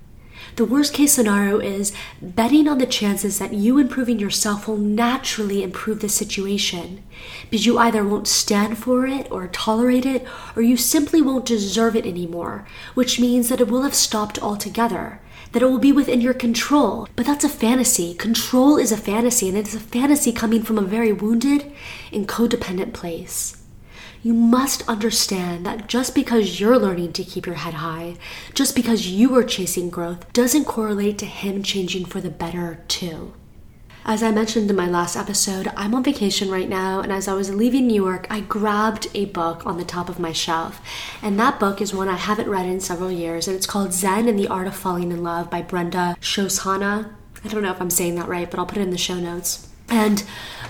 The 0.55 0.63
worst 0.63 0.93
case 0.93 1.11
scenario 1.11 1.59
is 1.59 1.91
betting 2.21 2.69
on 2.69 2.77
the 2.77 2.85
chances 2.85 3.39
that 3.39 3.53
you 3.53 3.77
improving 3.77 4.19
yourself 4.19 4.69
will 4.69 4.77
naturally 4.77 5.61
improve 5.61 5.99
the 5.99 6.07
situation 6.07 7.03
because 7.49 7.65
you 7.65 7.77
either 7.77 8.05
won't 8.05 8.29
stand 8.29 8.77
for 8.77 9.05
it 9.05 9.29
or 9.29 9.49
tolerate 9.49 10.05
it 10.05 10.25
or 10.55 10.61
you 10.61 10.77
simply 10.77 11.21
won't 11.21 11.45
deserve 11.45 11.97
it 11.97 12.05
anymore, 12.05 12.65
which 12.93 13.19
means 13.19 13.49
that 13.49 13.59
it 13.59 13.67
will 13.67 13.83
have 13.83 13.95
stopped 13.95 14.41
altogether 14.41 15.19
that 15.51 15.61
it 15.61 15.67
will 15.67 15.79
be 15.79 15.91
within 15.91 16.19
your 16.19 16.33
control. 16.33 17.07
But 17.15 17.25
that's 17.25 17.45
a 17.45 17.49
fantasy. 17.49 18.13
Control 18.13 18.75
is 18.77 18.91
a 18.91 18.97
fantasy, 18.97 19.47
and 19.47 19.57
it 19.57 19.67
is 19.67 19.75
a 19.75 19.79
fantasy 19.79 20.33
coming 20.33 20.63
from 20.63 20.77
a 20.77 20.81
very 20.81 21.13
wounded 21.13 21.71
and 22.11 22.27
codependent 22.27 22.91
place. 22.91 23.64
You 24.25 24.33
must 24.33 24.89
understand 24.89 25.67
that 25.67 25.85
just 25.87 26.15
because 26.15 26.59
you're 26.59 26.79
learning 26.79 27.13
to 27.13 27.23
keep 27.23 27.45
your 27.45 27.57
head 27.57 27.75
high, 27.75 28.15
just 28.55 28.75
because 28.75 29.05
you 29.05 29.35
are 29.35 29.43
chasing 29.43 29.91
growth, 29.91 30.33
doesn't 30.33 30.65
correlate 30.65 31.19
to 31.19 31.27
him 31.27 31.61
changing 31.61 32.05
for 32.05 32.19
the 32.19 32.31
better, 32.31 32.83
too. 32.87 33.35
As 34.03 34.23
I 34.23 34.31
mentioned 34.31 34.67
in 34.67 34.75
my 34.75 34.87
last 34.87 35.15
episode, 35.15 35.71
I'm 35.77 35.93
on 35.93 36.03
vacation 36.03 36.49
right 36.49 36.67
now, 36.67 37.01
and 37.01 37.11
as 37.11 37.27
I 37.27 37.35
was 37.35 37.53
leaving 37.53 37.85
New 37.85 38.03
York, 38.03 38.25
I 38.31 38.39
grabbed 38.39 39.09
a 39.13 39.25
book 39.25 39.63
on 39.63 39.77
the 39.77 39.85
top 39.85 40.09
of 40.09 40.17
my 40.17 40.31
shelf. 40.31 40.81
And 41.21 41.39
that 41.39 41.59
book 41.59 41.79
is 41.79 41.93
one 41.93 42.09
I 42.09 42.17
haven't 42.17 42.49
read 42.49 42.65
in 42.65 42.79
several 42.79 43.11
years, 43.11 43.47
and 43.47 43.55
it's 43.55 43.67
called 43.67 43.93
Zen 43.93 44.27
and 44.27 44.39
the 44.39 44.47
Art 44.47 44.65
of 44.65 44.75
Falling 44.75 45.11
in 45.11 45.21
Love 45.21 45.51
by 45.51 45.61
Brenda 45.61 46.17
Shoshanna. 46.19 47.13
I 47.43 47.47
don't 47.47 47.61
know 47.61 47.69
if 47.69 47.79
I'm 47.79 47.91
saying 47.91 48.15
that 48.15 48.27
right, 48.27 48.49
but 48.49 48.59
I'll 48.59 48.65
put 48.65 48.79
it 48.79 48.81
in 48.81 48.89
the 48.89 48.97
show 48.97 49.19
notes. 49.19 49.69
And 49.87 50.23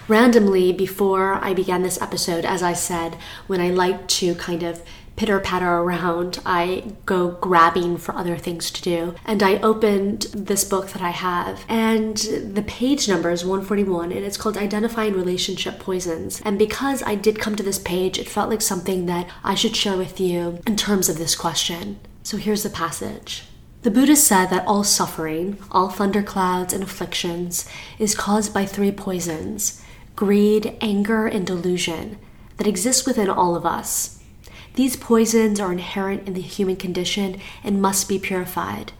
randomly, 0.07 0.71
before 0.71 1.35
I 1.35 1.53
began 1.53 1.83
this 1.83 2.01
episode, 2.01 2.45
as 2.45 2.61
I 2.63 2.73
said, 2.73 3.17
when 3.47 3.61
I 3.61 3.69
like 3.69 4.07
to 4.09 4.35
kind 4.35 4.63
of 4.63 4.81
pitter 5.15 5.39
patter 5.39 5.69
around, 5.69 6.39
I 6.45 6.83
go 7.05 7.31
grabbing 7.31 7.97
for 7.97 8.15
other 8.15 8.37
things 8.37 8.69
to 8.71 8.81
do. 8.81 9.15
And 9.25 9.41
I 9.41 9.57
opened 9.59 10.23
this 10.33 10.63
book 10.63 10.89
that 10.89 11.01
I 11.01 11.11
have, 11.11 11.63
and 11.69 12.17
the 12.17 12.63
page 12.63 13.07
number 13.07 13.31
is 13.31 13.45
141, 13.45 14.11
and 14.11 14.25
it's 14.25 14.37
called 14.37 14.57
Identifying 14.57 15.13
Relationship 15.13 15.79
Poisons. 15.79 16.41
And 16.43 16.59
because 16.59 17.01
I 17.03 17.15
did 17.15 17.39
come 17.39 17.55
to 17.55 17.63
this 17.63 17.79
page, 17.79 18.19
it 18.19 18.29
felt 18.29 18.49
like 18.49 18.61
something 18.61 19.05
that 19.05 19.29
I 19.43 19.55
should 19.55 19.75
share 19.75 19.97
with 19.97 20.19
you 20.19 20.59
in 20.67 20.75
terms 20.75 21.09
of 21.09 21.17
this 21.17 21.35
question. 21.35 21.99
So 22.23 22.37
here's 22.37 22.63
the 22.63 22.69
passage. 22.69 23.43
The 23.83 23.91
Buddha 23.91 24.15
said 24.15 24.47
that 24.47 24.65
all 24.65 24.83
suffering, 24.83 25.59
all 25.71 25.89
thunderclouds 25.89 26.73
and 26.73 26.81
afflictions, 26.81 27.69
is 27.99 28.15
caused 28.15 28.51
by 28.51 28.65
three 28.65 28.91
poisons 28.91 29.83
greed, 30.15 30.77
anger, 30.81 31.27
and 31.27 31.45
delusion 31.45 32.17
that 32.57 32.67
exist 32.67 33.05
within 33.05 33.29
all 33.29 33.55
of 33.55 33.65
us. 33.65 34.19
These 34.75 34.97
poisons 34.97 35.59
are 35.59 35.71
inherent 35.71 36.27
in 36.27 36.33
the 36.33 36.41
human 36.41 36.75
condition 36.75 37.39
and 37.63 37.81
must 37.81 38.09
be 38.09 38.19
purified. 38.19 38.91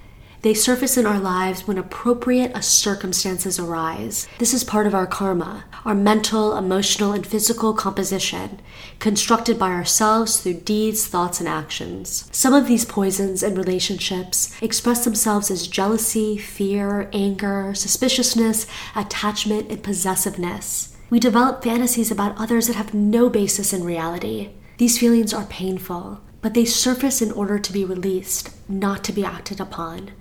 They 0.41 0.53
surface 0.53 0.95
in 0.95 1.07
our 1.07 1.19
lives 1.19 1.67
when 1.67 1.79
appropriate 1.79 2.63
circumstances 2.63 3.57
arise. 3.57 4.27
This 4.37 4.53
is 4.53 4.63
part 4.63 4.85
of 4.85 4.93
our 4.93 5.07
karma, 5.07 5.65
our 5.85 5.95
mental, 5.95 6.55
emotional, 6.55 7.13
and 7.13 7.25
physical 7.25 7.73
composition, 7.73 8.59
constructed 8.99 9.57
by 9.57 9.71
ourselves 9.71 10.39
through 10.39 10.61
deeds, 10.61 11.07
thoughts, 11.07 11.39
and 11.39 11.49
actions. 11.49 12.29
Some 12.31 12.53
of 12.53 12.67
these 12.67 12.85
poisons 12.85 13.41
in 13.41 13.55
relationships 13.55 14.55
express 14.61 15.03
themselves 15.03 15.49
as 15.49 15.67
jealousy, 15.67 16.37
fear, 16.37 17.09
anger, 17.11 17.73
suspiciousness, 17.73 18.67
attachment, 18.95 19.71
and 19.71 19.81
possessiveness. 19.81 20.94
We 21.09 21.19
develop 21.19 21.63
fantasies 21.63 22.09
about 22.09 22.37
others 22.37 22.67
that 22.67 22.75
have 22.75 22.93
no 22.93 23.29
basis 23.29 23.73
in 23.73 23.83
reality. 23.83 24.49
These 24.77 24.97
feelings 24.97 25.33
are 25.33 25.45
painful, 25.45 26.21
but 26.41 26.53
they 26.53 26.65
surface 26.65 27.21
in 27.21 27.31
order 27.31 27.59
to 27.59 27.73
be 27.73 27.85
released, 27.85 28.49
not 28.67 29.03
to 29.05 29.13
be 29.13 29.23
acted 29.23 29.59
upon. 29.59 30.11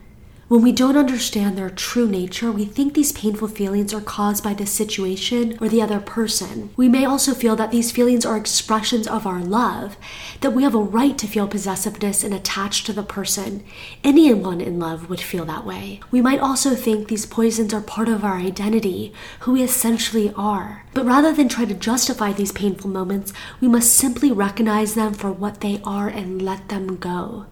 When 0.47 0.61
we 0.61 0.73
don't 0.73 0.99
understand 0.99 1.57
their 1.57 1.71
true 1.71 2.07
nature, 2.07 2.53
we 2.53 2.67
think 2.67 2.93
these 2.93 3.13
painful 3.13 3.49
feelings 3.49 3.95
are 3.95 4.01
caused 4.03 4.45
by 4.45 4.53
the 4.53 4.67
situation 4.67 5.57
or 5.59 5.71
the 5.71 5.81
other 5.81 6.01
person. 6.01 6.69
We 6.77 6.87
may 6.87 7.07
also 7.07 7.33
feel 7.33 7.57
that 7.57 7.71
these 7.71 7.91
feelings 7.91 8.27
are 8.27 8.37
expressions 8.37 9.09
of 9.09 9.27
our 9.27 9.41
love, 9.41 9.97
that 10.43 10.53
we 10.53 10.63
have 10.63 10.75
a 10.75 10.79
right 10.79 11.17
to 11.17 11.27
feel 11.27 11.49
possessiveness 11.49 12.23
and 12.23 12.35
attached 12.35 12.85
to 12.87 12.93
the 12.93 13.03
person. 13.03 13.65
Anyone 14.05 14.61
in 14.61 14.79
love 14.79 15.09
would 15.09 15.21
feel 15.21 15.47
that 15.47 15.65
way. 15.65 16.01
We 16.11 16.21
might 16.21 16.41
also 16.41 16.75
think 16.75 17.09
these 17.09 17.25
poisons 17.25 17.73
are 17.73 17.81
part 17.81 18.11
of 18.11 18.23
our 18.23 18.37
identity, 18.37 19.15
who 19.41 19.53
we 19.53 19.63
essentially 19.63 20.31
are. 20.37 20.85
But 20.93 21.07
rather 21.07 21.33
than 21.33 21.49
try 21.49 21.65
to 21.65 21.75
justify 21.75 22.35
these 22.35 22.53
painful 22.53 22.91
moments, 22.91 23.33
we 23.63 23.69
must 23.69 23.95
simply 23.95 24.31
recognize 24.31 24.95
them 24.95 25.15
for 25.15 25.33
what 25.33 25.63
they 25.63 25.81
are 25.85 26.09
and 26.09 26.43
let 26.43 26.69
them 26.69 26.97
go. 26.97 27.47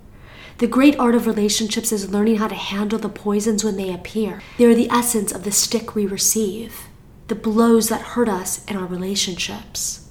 The 0.58 0.66
great 0.66 0.98
art 0.98 1.14
of 1.14 1.26
relationships 1.26 1.92
is 1.92 2.12
learning 2.12 2.36
how 2.36 2.48
to 2.48 2.54
handle 2.54 2.98
the 2.98 3.08
poisons 3.08 3.64
when 3.64 3.76
they 3.76 3.92
appear. 3.92 4.42
They 4.58 4.64
are 4.66 4.74
the 4.74 4.90
essence 4.90 5.32
of 5.32 5.44
the 5.44 5.52
stick 5.52 5.94
we 5.94 6.06
receive, 6.06 6.88
the 7.28 7.34
blows 7.34 7.88
that 7.88 8.00
hurt 8.00 8.28
us 8.28 8.64
in 8.66 8.76
our 8.76 8.86
relationships. 8.86 10.08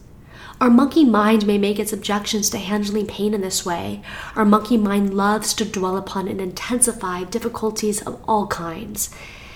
Our 0.60 0.70
monkey 0.70 1.06
mind 1.06 1.48
may 1.48 1.58
make 1.58 1.80
its 1.80 1.92
objections 1.92 2.50
to 2.52 2.60
handling 2.60 3.08
pain 3.08 3.34
in 3.34 3.42
this 3.42 3.66
way. 3.66 4.04
Our 4.36 4.46
monkey 4.46 4.78
mind 4.78 5.14
loves 5.14 5.56
to 5.56 5.66
dwell 5.66 5.98
upon 5.98 6.28
and 6.28 6.40
intensify 6.40 7.24
difficulties 7.24 8.02
of 8.02 8.22
all 8.28 8.46
kinds. 8.46 9.10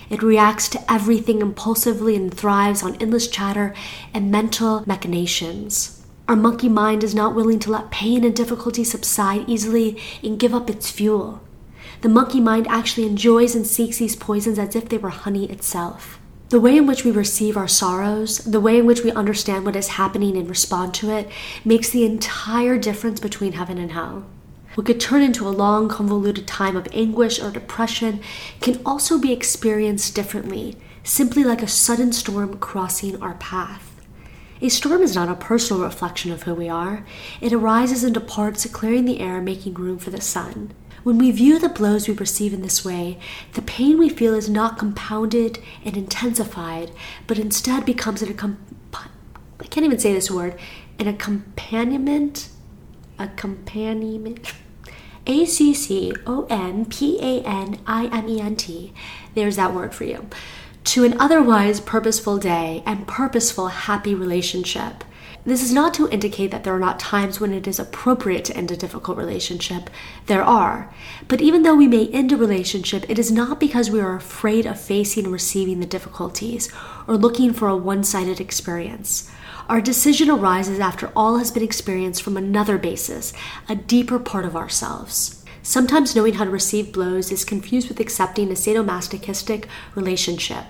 It 0.10 0.24
reacts 0.24 0.68
to 0.70 0.92
everything 0.92 1.42
impulsively 1.42 2.16
and 2.16 2.34
thrives 2.34 2.82
on 2.82 2.96
endless 2.96 3.28
chatter 3.28 3.76
and 4.14 4.32
mental 4.32 4.84
machinations. 4.88 5.95
Our 6.28 6.36
monkey 6.36 6.70
mind 6.70 7.04
is 7.04 7.14
not 7.14 7.36
willing 7.36 7.60
to 7.60 7.72
let 7.72 7.92
pain 7.92 8.24
and 8.24 8.36
difficulty 8.36 8.84
subside 8.84 9.48
easily 9.48 10.02
and 10.24 10.40
give 10.40 10.56
up 10.56 10.72
its 10.72 10.90
fuel. 10.90 11.42
The 12.02 12.10
monkey 12.10 12.40
mind 12.40 12.68
actually 12.68 13.06
enjoys 13.06 13.54
and 13.54 13.66
seeks 13.66 14.00
these 14.00 14.16
poisons 14.16 14.58
as 14.58 14.76
if 14.76 14.90
they 14.90 14.98
were 14.98 15.10
honey 15.10 15.46
itself. 15.52 16.20
The 16.50 16.60
way 16.60 16.78
in 16.78 16.88
which 16.88 17.06
we 17.06 17.12
receive 17.12 17.56
our 17.56 17.68
sorrows, 17.68 18.40
the 18.40 18.60
way 18.60 18.80
in 18.80 18.88
which 18.88 19.04
we 19.04 19.12
understand 19.12 19.66
what 19.66 19.76
is 19.76 19.90
happening 19.90 20.36
and 20.36 20.50
respond 20.50 20.96
to 20.96 21.12
it, 21.12 21.30
makes 21.64 21.92
the 21.92 22.06
entire 22.06 22.78
difference 22.80 23.20
between 23.20 23.54
heaven 23.54 23.78
and 23.78 23.92
hell. 23.92 24.26
What 24.74 24.88
could 24.88 25.00
turn 25.00 25.22
into 25.22 25.48
a 25.48 25.50
long, 25.50 25.88
convoluted 25.88 26.48
time 26.48 26.76
of 26.76 26.88
anguish 26.92 27.40
or 27.40 27.52
depression 27.52 28.20
can 28.62 28.82
also 28.84 29.20
be 29.20 29.32
experienced 29.32 30.16
differently, 30.16 30.76
simply 31.04 31.44
like 31.44 31.62
a 31.62 31.68
sudden 31.68 32.12
storm 32.12 32.58
crossing 32.58 33.22
our 33.22 33.36
path. 33.36 33.95
A 34.62 34.70
storm 34.70 35.02
is 35.02 35.16
not 35.16 35.28
a 35.28 35.36
personal 35.36 35.84
reflection 35.84 36.32
of 36.32 36.44
who 36.44 36.56
we 36.56 36.70
are. 36.70 37.06
It 37.42 37.52
arises 37.52 38.06
and 38.06 38.14
departs, 38.14 38.66
clearing 38.68 39.04
the 39.04 39.20
air, 39.20 39.42
making 39.42 39.74
room 39.74 39.98
for 39.98 40.12
the 40.12 40.22
sun. 40.22 40.72
When 41.04 41.18
we 41.18 41.30
view 41.32 41.60
the 41.60 41.68
blows 41.68 42.08
we 42.08 42.14
receive 42.14 42.54
in 42.54 42.62
this 42.62 42.86
way, 42.86 43.20
the 43.54 43.62
pain 43.62 44.00
we 44.00 44.08
feel 44.08 44.34
is 44.34 44.50
not 44.50 44.78
compounded 44.78 45.60
and 45.84 45.98
intensified, 45.98 46.92
but 47.28 47.38
instead 47.38 47.86
becomes 47.86 48.22
a 48.22 48.34
comp- 48.34 48.60
I 48.94 49.68
can't 49.68 49.86
even 49.86 50.00
say 50.00 50.14
this 50.14 50.32
word, 50.32 50.58
an 51.00 51.08
accompaniment, 51.08 52.50
accompaniment. 53.20 54.54
A 55.28 55.46
C 55.46 55.74
C 55.74 56.14
O 56.28 56.46
N 56.52 56.86
P 56.86 57.20
A 57.20 57.42
N 57.44 57.80
I 57.88 58.06
M 58.06 58.30
E 58.30 58.40
N 58.40 58.56
T. 58.56 58.94
There's 59.34 59.56
that 59.56 59.74
word 59.74 59.96
for 59.96 60.04
you 60.04 60.30
to 60.86 61.04
an 61.04 61.20
otherwise 61.20 61.80
purposeful 61.80 62.38
day 62.38 62.84
and 62.86 63.08
purposeful 63.08 63.68
happy 63.70 64.14
relationship. 64.14 65.04
This 65.46 65.62
is 65.62 65.74
not 65.74 65.94
to 65.96 66.10
indicate 66.10 66.50
that 66.52 66.64
there 66.64 66.76
are 66.76 66.80
not 66.80 67.00
times 67.00 67.40
when 67.40 67.54
it 67.54 67.68
is 67.68 67.80
appropriate 67.80 68.46
to 68.46 68.58
end 68.58 68.72
a 68.72 68.78
difficult 68.78 69.18
relationship. 69.18 69.92
There 70.26 70.44
are. 70.44 70.92
But 71.28 71.42
even 71.42 71.62
though 71.62 71.76
we 71.76 71.88
may 71.88 72.08
end 72.08 72.32
a 72.32 72.38
relationship, 72.38 73.08
it 73.08 73.20
is 73.20 73.32
not 73.32 73.60
because 73.60 73.92
we 73.92 74.00
are 74.00 74.16
afraid 74.16 74.66
of 74.66 74.80
facing 74.80 75.26
and 75.26 75.34
receiving 75.34 75.80
the 75.80 75.86
difficulties 75.86 76.72
or 77.08 77.16
looking 77.16 77.54
for 77.54 77.68
a 77.68 77.78
one 77.78 78.04
sided 78.04 78.40
experience. 78.40 79.30
Our 79.70 79.82
decision 79.82 80.32
arises 80.32 80.80
after 80.80 81.12
all 81.16 81.38
has 81.38 81.52
been 81.52 81.64
experienced 81.64 82.24
from 82.24 82.38
another 82.38 82.80
basis, 82.80 83.34
a 83.70 83.76
deeper 83.76 84.18
part 84.18 84.46
of 84.46 84.56
ourselves. 84.56 85.45
Sometimes 85.68 86.16
knowing 86.16 86.36
how 86.36 86.44
to 86.44 86.52
receive 86.52 86.94
blows 86.94 87.32
is 87.32 87.44
confused 87.44 87.90
with 87.90 88.00
accepting 88.00 88.52
a 88.52 88.54
sadomasochistic 88.54 89.66
relationship. 89.96 90.66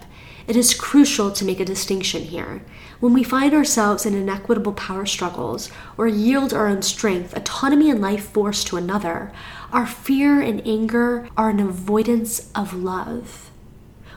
It 0.48 0.56
is 0.56 0.74
crucial 0.74 1.34
to 1.34 1.44
make 1.44 1.60
a 1.60 1.66
distinction 1.66 2.22
here. 2.24 2.62
When 3.02 3.12
we 3.12 3.22
find 3.22 3.54
ourselves 3.54 4.06
in 4.06 4.16
inequitable 4.16 4.72
power 4.72 5.06
struggles 5.06 5.70
or 5.98 6.08
yield 6.08 6.54
our 6.54 6.70
own 6.70 6.82
strength, 6.82 7.36
autonomy, 7.36 7.90
and 7.90 8.00
life 8.00 8.30
force 8.30 8.64
to 8.64 8.78
another, 8.78 9.34
our 9.74 9.86
fear 9.86 10.40
and 10.40 10.66
anger 10.66 11.28
are 11.36 11.50
an 11.50 11.60
avoidance 11.60 12.50
of 12.56 12.74
love. 12.74 13.52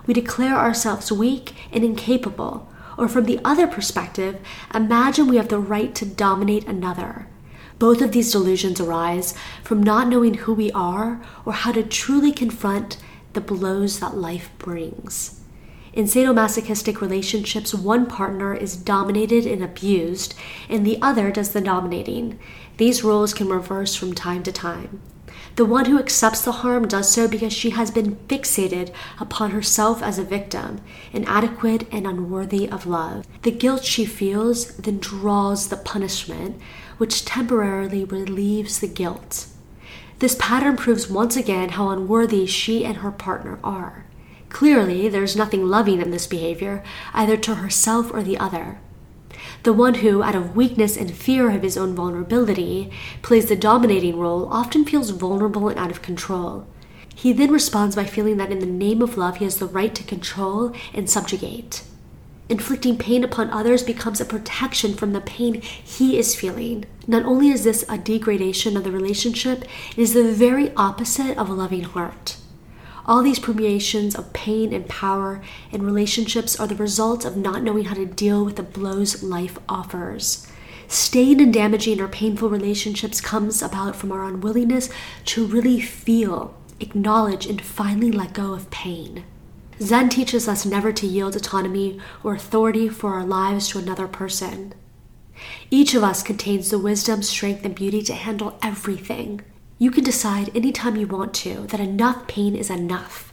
We 0.07 0.15
declare 0.15 0.55
ourselves 0.55 1.11
weak 1.11 1.55
and 1.73 1.83
incapable, 1.83 2.73
or 2.97 3.09
from 3.09 3.25
the 3.25 3.41
other 3.45 3.67
perspective, 3.67 4.39
imagine 4.73 5.27
we 5.27 5.39
have 5.39 5.49
the 5.49 5.59
right 5.59 5.93
to 5.97 6.07
dominate 6.07 6.69
another. 6.69 7.27
Both 7.79 8.03
of 8.03 8.13
these 8.13 8.33
delusions 8.33 8.81
arise 8.81 9.35
from 9.63 9.83
not 9.83 10.09
knowing 10.09 10.35
who 10.35 10.55
we 10.55 10.73
are 10.73 11.21
or 11.45 11.53
how 11.53 11.73
to 11.73 11.83
truly 11.83 12.33
confront 12.33 12.97
the 13.35 13.41
blows 13.41 14.01
that 14.01 14.17
life 14.17 14.51
brings. 14.59 15.41
In 15.93 16.05
sadomasochistic 16.05 17.01
relationships, 17.01 17.75
one 17.75 18.07
partner 18.07 18.55
is 18.55 18.77
dominated 18.77 19.47
and 19.47 19.63
abused, 19.63 20.35
and 20.69 20.87
the 20.87 21.01
other 21.01 21.31
does 21.31 21.51
the 21.51 21.61
dominating. 21.61 22.39
These 22.77 23.03
roles 23.03 23.35
can 23.35 23.49
reverse 23.49 23.95
from 23.95 24.13
time 24.15 24.43
to 24.45 24.53
time. 24.53 25.01
The 25.57 25.65
one 25.65 25.87
who 25.87 25.99
accepts 25.99 26.43
the 26.43 26.53
harm 26.53 26.87
does 26.87 27.11
so 27.11 27.27
because 27.27 27.53
she 27.53 27.71
has 27.71 27.91
been 27.91 28.15
fixated 28.29 28.93
upon 29.19 29.51
herself 29.51 30.03
as 30.03 30.19
a 30.19 30.25
victim, 30.25 30.81
inadequate 31.13 31.89
and 31.91 32.07
unworthy 32.07 32.69
of 32.69 32.87
love. 32.87 33.27
The 33.43 33.51
guilt 33.51 33.83
she 33.83 34.05
feels 34.05 34.77
then 34.77 34.99
draws 34.99 35.69
the 35.69 35.77
punishment, 35.77 36.61
which 36.99 37.25
temporarily 37.25 38.05
relieves 38.05 38.79
the 38.79 38.87
guilt. 38.87 39.47
This 40.19 40.37
pattern 40.39 40.77
proves 40.77 41.09
once 41.09 41.37
again 41.37 41.71
how 41.71 41.91
unworthy 41.91 42.45
she 42.47 42.85
and 42.85 42.99
her 42.99 43.13
partner 43.13 43.59
are. 43.63 44.05
Clearly, 44.49 45.09
there's 45.09 45.37
nothing 45.37 45.67
loving 45.67 46.01
in 46.01 46.11
this 46.11 46.27
behavior, 46.27 46.83
either 47.15 47.37
to 47.37 47.57
herself 47.57 48.13
or 48.13 48.23
the 48.23 48.39
other. 48.39 48.81
The 49.63 49.73
one 49.73 49.95
who, 49.95 50.23
out 50.23 50.35
of 50.35 50.57
weakness 50.57 50.97
and 50.97 51.15
fear 51.15 51.51
of 51.51 51.63
his 51.63 51.77
own 51.77 51.95
vulnerability, 51.95 52.91
plays 53.23 53.47
the 53.47 53.57
dominating 53.57 54.19
role 54.19 54.49
often 54.51 54.85
feels 54.85 55.11
vulnerable 55.11 55.69
and 55.69 55.79
out 55.79 55.91
of 55.91 56.03
control. 56.03 56.67
He 57.15 57.33
then 57.33 57.51
responds 57.51 57.97
by 57.97 58.05
feeling 58.05 58.37
that 58.37 58.53
in 58.53 58.61
the 58.61 58.67
name 58.67 59.03
of 59.03 59.17
love 59.17 59.39
he 59.39 59.45
has 59.45 59.59
the 59.59 59.67
right 59.67 59.95
to 59.95 60.05
control 60.05 60.73
and 60.95 61.11
subjugate. 61.11 61.83
Inflicting 62.51 62.97
pain 62.97 63.25
upon 63.25 63.51
others 63.51 63.83
becomes 63.83 64.21
a 64.21 64.25
protection 64.25 64.95
from 64.95 65.13
the 65.13 65.21
pain 65.21 65.61
he 65.61 66.19
is 66.19 66.35
feeling. 66.35 66.87
Not 67.07 67.25
only 67.25 67.51
is 67.51 67.65
this 67.65 67.85
a 67.91 67.99
degradation 67.99 68.75
of 68.75 68.85
the 68.85 68.91
relationship, 68.91 69.65
it 69.91 69.99
is 69.99 70.15
the 70.15 70.33
very 70.33 70.73
opposite 70.75 71.37
of 71.37 71.51
a 71.51 71.55
loving 71.55 71.85
heart. 71.85 72.39
All 73.05 73.23
these 73.23 73.39
permeations 73.39 74.15
of 74.15 74.33
pain 74.33 74.73
and 74.73 74.89
power 74.89 75.43
in 75.71 75.83
relationships 75.85 76.59
are 76.59 76.67
the 76.67 76.75
result 76.75 77.25
of 77.25 77.37
not 77.37 77.63
knowing 77.63 77.85
how 77.85 77.95
to 77.95 78.07
deal 78.07 78.45
with 78.45 78.57
the 78.57 78.63
blows 78.63 79.23
life 79.23 79.59
offers. 79.69 80.47
Staying 80.89 81.43
and 81.43 81.53
damaging 81.53 82.01
our 82.01 82.09
painful 82.09 82.49
relationships 82.49 83.21
comes 83.21 83.63
about 83.63 83.95
from 83.95 84.11
our 84.11 84.25
unwillingness 84.25 84.89
to 85.27 85.47
really 85.47 85.81
feel, 85.81 86.55
acknowledge, 86.81 87.45
and 87.45 87.61
finally 87.61 88.11
let 88.11 88.33
go 88.33 88.55
of 88.55 88.71
pain. 88.71 89.25
Zen 89.81 90.09
teaches 90.09 90.49
us 90.49 90.67
never 90.67 90.93
to 90.93 91.07
yield 91.07 91.37
autonomy 91.37 92.01
or 92.25 92.35
authority 92.35 92.89
for 92.89 93.15
our 93.15 93.25
lives 93.25 93.69
to 93.69 93.79
another 93.79 94.09
person. 94.09 94.75
Each 95.71 95.95
of 95.95 96.03
us 96.03 96.23
contains 96.23 96.71
the 96.71 96.79
wisdom, 96.79 97.23
strength, 97.23 97.65
and 97.65 97.75
beauty 97.75 98.03
to 98.03 98.15
handle 98.15 98.59
everything. 98.61 99.41
You 99.79 99.93
can 99.93 100.03
decide 100.03 100.55
anytime 100.57 100.97
you 100.97 101.07
want 101.07 101.33
to 101.35 101.67
that 101.69 101.79
enough 101.79 102.27
pain 102.27 102.57
is 102.57 102.71
enough. 102.71 103.33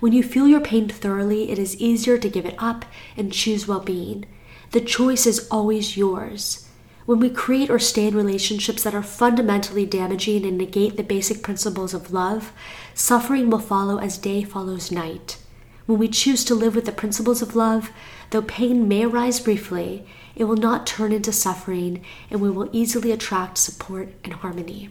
When 0.00 0.12
you 0.12 0.22
feel 0.22 0.46
your 0.46 0.60
pain 0.60 0.88
thoroughly, 0.88 1.50
it 1.50 1.58
is 1.58 1.80
easier 1.80 2.18
to 2.18 2.28
give 2.28 2.44
it 2.44 2.56
up 2.58 2.84
and 3.16 3.32
choose 3.32 3.66
well 3.66 3.80
being. 3.80 4.26
The 4.72 4.82
choice 4.82 5.26
is 5.26 5.48
always 5.50 5.96
yours. 5.96 6.68
When 7.06 7.20
we 7.20 7.30
create 7.30 7.70
or 7.70 7.78
stay 7.78 8.08
in 8.08 8.16
relationships 8.16 8.82
that 8.82 8.94
are 8.94 9.02
fundamentally 9.02 9.86
damaging 9.86 10.44
and 10.44 10.58
negate 10.58 10.96
the 10.98 11.02
basic 11.02 11.42
principles 11.42 11.94
of 11.94 12.12
love, 12.12 12.52
suffering 12.92 13.48
will 13.48 13.60
follow 13.60 13.98
as 13.98 14.18
day 14.18 14.42
follows 14.42 14.90
night. 14.90 15.38
When 15.86 15.98
we 15.98 16.08
choose 16.08 16.44
to 16.44 16.54
live 16.54 16.74
with 16.74 16.84
the 16.84 16.92
principles 16.92 17.42
of 17.42 17.56
love, 17.56 17.90
though 18.30 18.42
pain 18.42 18.88
may 18.88 19.04
arise 19.04 19.38
briefly, 19.40 20.04
it 20.34 20.44
will 20.44 20.56
not 20.56 20.86
turn 20.86 21.12
into 21.12 21.32
suffering 21.32 22.04
and 22.30 22.40
we 22.40 22.50
will 22.50 22.68
easily 22.72 23.12
attract 23.12 23.56
support 23.56 24.08
and 24.24 24.34
harmony. 24.34 24.90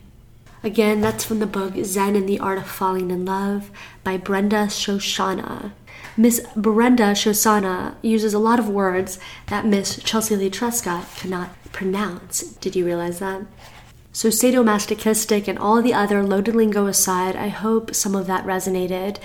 Again, 0.63 1.01
that's 1.01 1.23
from 1.23 1.39
the 1.39 1.45
book 1.45 1.73
Zen 1.83 2.15
and 2.15 2.27
the 2.27 2.39
Art 2.39 2.57
of 2.57 2.65
Falling 2.65 3.11
in 3.11 3.25
Love 3.25 3.69
by 4.03 4.17
Brenda 4.17 4.65
Shoshanna. 4.67 5.73
Miss 6.17 6.41
Brenda 6.55 7.11
Shoshanna 7.11 7.95
uses 8.01 8.33
a 8.33 8.39
lot 8.39 8.57
of 8.57 8.69
words 8.69 9.19
that 9.47 9.65
Miss 9.65 10.01
Chelsea 10.01 10.35
Leigh 10.35 10.49
Trescott 10.49 11.17
cannot 11.17 11.49
pronounce. 11.71 12.41
Did 12.41 12.75
you 12.75 12.85
realize 12.85 13.19
that? 13.19 13.41
So, 14.11 14.29
sadomasochistic 14.29 15.47
and 15.49 15.59
all 15.59 15.81
the 15.81 15.93
other 15.93 16.23
loaded 16.23 16.55
lingo 16.55 16.87
aside, 16.87 17.35
I 17.35 17.49
hope 17.49 17.93
some 17.93 18.15
of 18.15 18.27
that 18.27 18.45
resonated. 18.45 19.17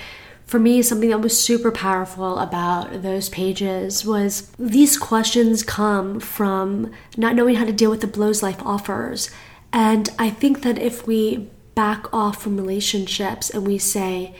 For 0.51 0.59
me, 0.59 0.83
something 0.83 1.11
that 1.11 1.21
was 1.21 1.41
super 1.41 1.71
powerful 1.71 2.37
about 2.41 3.03
those 3.03 3.29
pages 3.29 4.05
was 4.05 4.51
these 4.59 4.99
questions 4.99 5.63
come 5.63 6.19
from 6.19 6.91
not 7.17 7.37
knowing 7.37 7.55
how 7.55 7.65
to 7.65 7.73
deal 7.73 7.89
with 7.89 8.01
the 8.01 8.09
blows 8.09 8.43
life 8.43 8.61
offers. 8.67 9.31
And 9.73 10.09
I 10.19 10.29
think 10.29 10.63
that 10.63 10.77
if 10.77 11.07
we 11.07 11.49
back 11.77 12.13
off 12.13 12.43
from 12.43 12.57
relationships 12.57 13.49
and 13.51 13.65
we 13.65 13.79
say, 13.79 14.35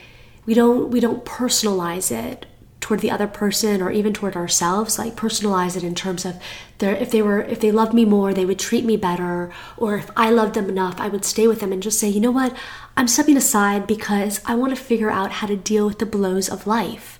we 0.47 0.53
don't 0.53 0.91
we 0.91 0.99
don't 0.99 1.25
personalize 1.25 2.11
it 2.11 2.45
toward 2.81 3.01
the 3.01 3.11
other 3.11 3.27
person 3.27 3.83
or 3.83 3.91
even 3.91 4.13
toward 4.13 4.35
ourselves 4.35 4.99
like 4.99 5.15
personalize 5.15 5.77
it 5.77 5.85
in 5.85 5.95
terms 5.95 6.25
of 6.25 6.41
their 6.79 6.95
if 6.97 7.11
they 7.11 7.21
were 7.23 7.43
if 7.43 7.61
they 7.61 7.71
loved 7.71 7.93
me 7.93 8.05
more 8.05 8.33
they 8.33 8.47
would 8.47 8.59
treat 8.59 8.85
me 8.85 8.97
better. 8.97 9.53
Or 9.77 9.97
if 9.97 10.11
i 10.17 10.31
loved 10.31 10.55
them 10.55 10.69
enough 10.69 11.01
i 11.01 11.09
would 11.09 11.25
stay 11.25 11.47
with 11.47 11.61
them 11.61 11.73
and 11.73 11.83
just 11.83 12.01
say 12.01 12.09
you 12.09 12.21
know 12.21 12.31
what? 12.31 12.57
I'm 12.97 13.09
stepping 13.09 13.37
aside 13.37 13.87
because 13.87 14.41
i 14.47 14.55
want 14.55 14.75
to 14.75 14.83
figure 14.83 15.11
out 15.11 15.33
how 15.33 15.47
to 15.47 15.57
deal 15.57 15.87
with 15.87 15.99
the 15.99 16.07
blows 16.07 16.49
of 16.49 16.67
life. 16.67 17.19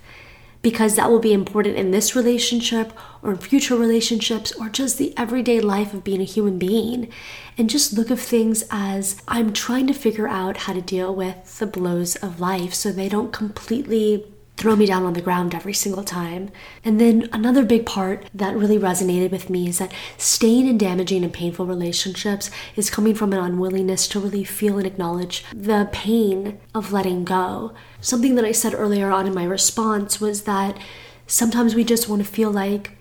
Because 0.63 0.95
that 0.95 1.09
will 1.09 1.19
be 1.19 1.33
important 1.33 1.75
in 1.75 1.89
this 1.89 2.15
relationship 2.15 2.93
or 3.23 3.31
in 3.31 3.37
future 3.37 3.75
relationships 3.75 4.51
or 4.51 4.69
just 4.69 4.99
the 4.99 5.11
everyday 5.17 5.59
life 5.59 5.91
of 5.91 6.03
being 6.03 6.21
a 6.21 6.25
human 6.35 6.59
being. 6.59 7.09
And 7.57 7.67
just 7.67 7.93
look 7.93 8.11
of 8.11 8.19
things 8.19 8.63
as 8.69 9.19
I'm 9.27 9.53
trying 9.53 9.87
to 9.87 9.93
figure 9.93 10.27
out 10.27 10.57
how 10.57 10.73
to 10.73 10.81
deal 10.81 11.15
with 11.15 11.57
the 11.57 11.65
blows 11.65 12.15
of 12.17 12.39
life 12.39 12.75
so 12.75 12.91
they 12.91 13.09
don't 13.09 13.33
completely 13.33 14.23
throw 14.61 14.75
me 14.75 14.85
down 14.85 15.03
on 15.03 15.13
the 15.13 15.21
ground 15.21 15.55
every 15.55 15.73
single 15.73 16.03
time. 16.03 16.51
And 16.85 17.01
then 17.01 17.27
another 17.33 17.65
big 17.65 17.83
part 17.83 18.27
that 18.31 18.55
really 18.55 18.77
resonated 18.77 19.31
with 19.31 19.49
me 19.49 19.67
is 19.67 19.79
that 19.79 19.91
staying 20.19 20.67
in 20.67 20.77
damaging 20.77 21.23
and 21.23 21.33
painful 21.33 21.65
relationships 21.65 22.51
is 22.75 22.91
coming 22.91 23.15
from 23.15 23.33
an 23.33 23.39
unwillingness 23.39 24.07
to 24.09 24.19
really 24.19 24.43
feel 24.43 24.77
and 24.77 24.85
acknowledge 24.85 25.43
the 25.51 25.89
pain 25.91 26.59
of 26.75 26.93
letting 26.93 27.23
go. 27.23 27.73
Something 28.01 28.35
that 28.35 28.45
I 28.45 28.51
said 28.51 28.75
earlier 28.75 29.09
on 29.09 29.25
in 29.25 29.33
my 29.33 29.45
response 29.45 30.21
was 30.21 30.43
that 30.43 30.77
sometimes 31.25 31.73
we 31.73 31.83
just 31.83 32.07
want 32.07 32.23
to 32.23 32.31
feel 32.31 32.51
like 32.51 32.91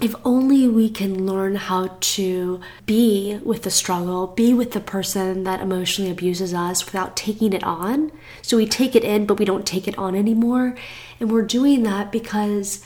if 0.00 0.14
only 0.24 0.68
we 0.68 0.88
can 0.88 1.26
learn 1.26 1.56
how 1.56 1.96
to 2.00 2.60
be 2.86 3.40
with 3.42 3.62
the 3.62 3.70
struggle, 3.70 4.28
be 4.28 4.54
with 4.54 4.72
the 4.72 4.80
person 4.80 5.44
that 5.44 5.60
emotionally 5.60 6.10
abuses 6.10 6.54
us 6.54 6.84
without 6.84 7.16
taking 7.16 7.52
it 7.52 7.64
on. 7.64 8.12
So 8.42 8.56
we 8.56 8.66
take 8.66 8.94
it 8.94 9.02
in, 9.02 9.26
but 9.26 9.38
we 9.38 9.44
don't 9.44 9.66
take 9.66 9.88
it 9.88 9.98
on 9.98 10.14
anymore. 10.14 10.76
And 11.18 11.32
we're 11.32 11.42
doing 11.42 11.82
that 11.82 12.12
because 12.12 12.84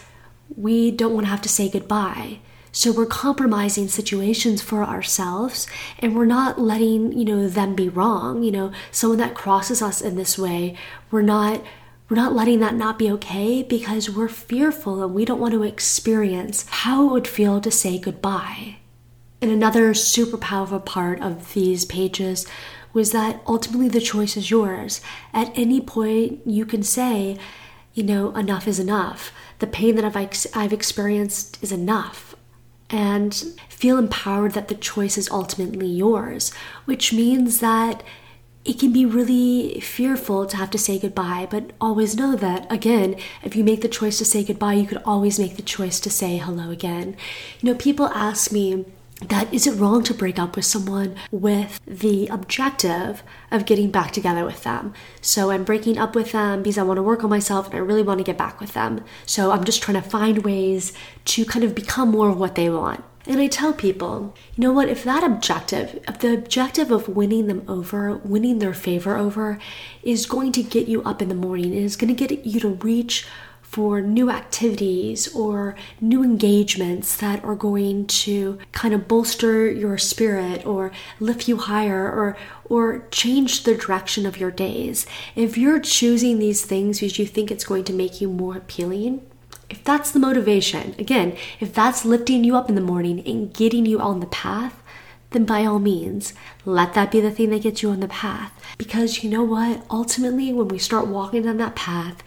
we 0.57 0.90
don't 0.90 1.12
want 1.12 1.26
to 1.26 1.31
have 1.31 1.42
to 1.42 1.49
say 1.49 1.69
goodbye. 1.69 2.38
So 2.75 2.90
we're 2.90 3.04
compromising 3.04 3.88
situations 3.88 4.62
for 4.62 4.83
ourselves 4.83 5.66
and 5.99 6.16
we're 6.16 6.25
not 6.25 6.59
letting, 6.59 7.12
you 7.12 7.26
know, 7.26 7.47
them 7.47 7.75
be 7.75 7.90
wrong. 7.90 8.42
You 8.42 8.50
know, 8.50 8.73
someone 8.90 9.19
that 9.19 9.35
crosses 9.35 9.83
us 9.83 10.00
in 10.00 10.16
this 10.16 10.38
way, 10.38 10.79
we're 11.11 11.20
not 11.20 11.62
we're 12.12 12.16
not 12.16 12.35
letting 12.35 12.61
that 12.61 12.75
not 12.75 12.98
be 12.98 13.11
okay 13.11 13.62
because 13.62 14.11
we're 14.11 14.29
fearful 14.29 15.03
and 15.03 15.14
we 15.14 15.25
don't 15.25 15.40
want 15.40 15.55
to 15.55 15.62
experience 15.62 16.66
how 16.68 17.07
it 17.07 17.11
would 17.11 17.27
feel 17.27 17.59
to 17.59 17.70
say 17.70 17.98
goodbye. 17.98 18.77
And 19.40 19.51
another 19.51 19.94
super 19.94 20.37
powerful 20.37 20.79
part 20.79 21.22
of 21.22 21.55
these 21.55 21.87
pages 21.87 22.46
was 22.92 23.12
that 23.12 23.40
ultimately 23.46 23.88
the 23.88 23.98
choice 23.98 24.37
is 24.37 24.51
yours. 24.51 25.01
At 25.33 25.57
any 25.57 25.81
point, 25.81 26.42
you 26.44 26.66
can 26.66 26.83
say, 26.83 27.38
you 27.94 28.03
know, 28.03 28.37
enough 28.37 28.68
is 28.68 28.79
enough. 28.79 29.33
The 29.61 29.66
pain 29.66 29.96
that 29.96 30.05
I've, 30.05 30.14
ex- 30.14 30.46
I've 30.55 30.75
experienced 30.75 31.62
is 31.62 31.72
enough. 31.72 32.37
And 32.90 33.35
feel 33.70 33.96
empowered 33.96 34.53
that 34.53 34.68
the 34.68 34.75
choice 34.75 35.16
is 35.16 35.31
ultimately 35.31 35.88
yours, 35.88 36.53
which 36.85 37.11
means 37.11 37.61
that 37.61 38.03
it 38.64 38.79
can 38.79 38.92
be 38.92 39.05
really 39.05 39.81
fearful 39.81 40.46
to 40.46 40.57
have 40.57 40.70
to 40.70 40.79
say 40.79 40.98
goodbye, 40.98 41.48
but 41.51 41.72
always 41.81 42.16
know 42.16 42.37
that, 42.37 42.70
again, 42.70 43.16
if 43.42 43.57
you 43.57 43.64
make 43.64 43.81
the 43.81 43.88
choice 43.88 44.18
to 44.18 44.25
say 44.25 44.44
goodbye, 44.44 44.75
you 44.75 44.87
could 44.87 45.03
always 45.05 45.38
make 45.38 45.57
the 45.57 45.62
choice 45.62 45.98
to 46.01 46.11
say 46.11 46.37
hello 46.37 46.70
again. 46.70 47.16
You 47.61 47.72
know, 47.72 47.79
people 47.79 48.07
ask 48.09 48.53
me, 48.53 48.85
that 49.28 49.52
is 49.52 49.66
it 49.66 49.78
wrong 49.78 50.02
to 50.04 50.14
break 50.14 50.38
up 50.38 50.56
with 50.56 50.64
someone 50.64 51.16
with 51.30 51.80
the 51.87 52.26
objective 52.28 53.22
of 53.50 53.66
getting 53.66 53.90
back 53.90 54.12
together 54.12 54.44
with 54.44 54.62
them? 54.62 54.94
So 55.20 55.50
I'm 55.50 55.64
breaking 55.64 55.98
up 55.98 56.14
with 56.14 56.32
them 56.32 56.62
because 56.62 56.78
I 56.78 56.82
want 56.82 56.98
to 56.98 57.02
work 57.02 57.24
on 57.24 57.30
myself 57.30 57.66
and 57.66 57.74
I 57.76 57.78
really 57.78 58.02
want 58.02 58.18
to 58.18 58.24
get 58.24 58.38
back 58.38 58.61
with 58.61 58.72
them. 58.74 59.04
So 59.26 59.50
I'm 59.50 59.64
just 59.64 59.82
trying 59.82 60.00
to 60.02 60.08
find 60.08 60.44
ways 60.44 60.92
to 61.26 61.44
kind 61.44 61.64
of 61.64 61.74
become 61.74 62.11
more 62.11 62.30
of 62.30 62.38
what 62.38 62.54
they 62.54 62.70
want. 62.70 63.04
And 63.24 63.40
I 63.40 63.46
tell 63.46 63.72
people, 63.72 64.35
you 64.56 64.62
know 64.62 64.72
what, 64.72 64.88
if 64.88 65.04
that 65.04 65.22
objective, 65.22 66.02
if 66.08 66.18
the 66.18 66.35
objective 66.35 66.90
of 66.90 67.08
winning 67.08 67.46
them 67.46 67.64
over, 67.68 68.16
winning 68.16 68.58
their 68.58 68.74
favor 68.74 69.16
over, 69.16 69.61
is 70.02 70.26
going 70.26 70.50
to 70.52 70.62
get 70.62 70.88
you 70.88 71.02
up 71.04 71.22
in 71.22 71.28
the 71.28 71.35
morning 71.37 71.66
and 71.66 71.85
is 71.85 71.94
going 71.94 72.12
to 72.14 72.26
get 72.26 72.44
you 72.44 72.58
to 72.58 72.70
reach 72.70 73.26
for 73.72 74.02
new 74.02 74.30
activities 74.30 75.35
or 75.35 75.74
new 75.98 76.22
engagements 76.22 77.16
that 77.16 77.42
are 77.42 77.54
going 77.54 78.06
to 78.06 78.58
kind 78.72 78.92
of 78.92 79.08
bolster 79.08 79.66
your 79.70 79.96
spirit 79.96 80.66
or 80.66 80.92
lift 81.18 81.48
you 81.48 81.56
higher 81.56 82.04
or 82.04 82.37
or 82.66 83.06
change 83.11 83.62
the 83.64 83.74
direction 83.74 84.26
of 84.26 84.37
your 84.37 84.50
days. 84.50 85.06
If 85.35 85.56
you're 85.56 85.80
choosing 85.80 86.38
these 86.38 86.66
things 86.66 87.00
because 87.00 87.18
you 87.18 87.24
think 87.24 87.50
it's 87.50 87.64
going 87.64 87.85
to 87.85 87.94
make 87.94 88.20
you 88.20 88.28
more 88.28 88.58
appealing, 88.58 89.26
if 89.70 89.82
that's 89.82 90.11
the 90.11 90.20
motivation, 90.20 90.94
again, 90.98 91.35
if 91.58 91.72
that's 91.72 92.04
lifting 92.04 92.44
you 92.44 92.54
up 92.56 92.68
in 92.68 92.74
the 92.74 92.82
morning 92.82 93.26
and 93.26 93.54
getting 93.54 93.87
you 93.87 93.98
on 94.00 94.20
the 94.20 94.26
path, 94.26 94.82
then 95.30 95.46
by 95.46 95.64
all 95.64 95.78
means, 95.78 96.35
let 96.66 96.92
that 96.92 97.11
be 97.11 97.20
the 97.20 97.30
thing 97.30 97.48
that 97.50 97.62
gets 97.62 97.82
you 97.82 97.90
on 97.90 98.00
the 98.00 98.08
path. 98.08 98.52
Because 98.76 99.24
you 99.24 99.30
know 99.30 99.42
what? 99.42 99.82
Ultimately, 99.90 100.52
when 100.52 100.68
we 100.68 100.78
start 100.78 101.06
walking 101.06 101.44
down 101.44 101.56
that 101.56 101.74
path, 101.74 102.22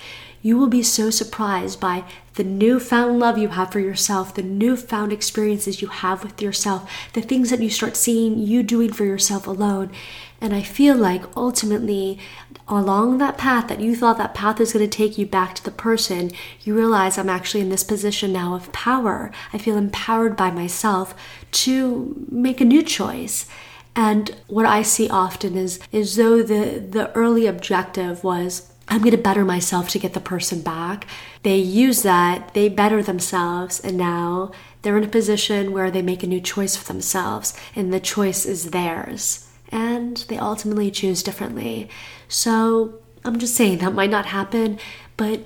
you 0.45 0.59
will 0.59 0.67
be 0.67 0.83
so 0.83 1.09
surprised 1.09 1.79
by 1.79 2.03
the 2.35 2.43
newfound 2.43 3.17
love 3.17 3.35
you 3.35 3.47
have 3.47 3.71
for 3.71 3.79
yourself, 3.79 4.35
the 4.35 4.43
newfound 4.43 5.11
experiences 5.11 5.81
you 5.81 5.87
have 5.87 6.23
with 6.23 6.39
yourself, 6.39 6.87
the 7.13 7.21
things 7.21 7.49
that 7.49 7.63
you 7.63 7.69
start 7.71 7.95
seeing 7.97 8.37
you 8.37 8.61
doing 8.61 8.93
for 8.93 9.05
yourself 9.05 9.47
alone. 9.47 9.89
And 10.39 10.53
I 10.53 10.61
feel 10.61 10.95
like 10.95 11.23
ultimately, 11.35 12.19
along 12.67 13.17
that 13.17 13.39
path 13.39 13.67
that 13.69 13.79
you 13.79 13.95
thought 13.95 14.19
that 14.19 14.35
path 14.35 14.59
was 14.59 14.71
going 14.71 14.87
to 14.87 14.97
take 14.97 15.17
you 15.17 15.25
back 15.25 15.55
to 15.55 15.63
the 15.63 15.71
person, 15.71 16.29
you 16.61 16.75
realize 16.75 17.17
I'm 17.17 17.27
actually 17.27 17.61
in 17.61 17.69
this 17.69 17.83
position 17.83 18.31
now 18.31 18.53
of 18.53 18.71
power. 18.71 19.31
I 19.51 19.57
feel 19.57 19.77
empowered 19.77 20.37
by 20.37 20.51
myself 20.51 21.15
to 21.53 22.23
make 22.29 22.61
a 22.61 22.65
new 22.65 22.83
choice. 22.83 23.47
And 23.95 24.35
what 24.45 24.67
I 24.67 24.83
see 24.83 25.09
often 25.09 25.57
is 25.57 25.79
is 25.91 26.17
though 26.17 26.43
the 26.43 26.79
the 26.79 27.11
early 27.13 27.47
objective 27.47 28.23
was 28.23 28.71
I'm 28.87 28.99
going 28.99 29.11
to 29.11 29.17
better 29.17 29.43
myself 29.43 29.89
to 29.89 29.99
get 29.99 30.13
the 30.13 30.19
person 30.19 30.61
back. 30.61 31.07
They 31.43 31.57
use 31.57 32.03
that, 32.03 32.53
they 32.53 32.69
better 32.69 33.01
themselves, 33.01 33.79
and 33.79 33.97
now 33.97 34.51
they're 34.81 34.97
in 34.97 35.03
a 35.03 35.07
position 35.07 35.71
where 35.71 35.89
they 35.89 36.01
make 36.01 36.21
a 36.21 36.27
new 36.27 36.39
choice 36.39 36.75
for 36.75 36.85
themselves, 36.85 37.53
and 37.75 37.91
the 37.91 37.99
choice 37.99 38.45
is 38.45 38.71
theirs 38.71 39.45
and 39.69 40.17
they 40.29 40.37
ultimately 40.37 40.91
choose 40.91 41.23
differently. 41.23 41.89
So 42.27 42.99
I'm 43.23 43.39
just 43.39 43.55
saying 43.55 43.79
that 43.79 43.93
might 43.93 44.09
not 44.09 44.27
happen, 44.27 44.79
but 45.17 45.41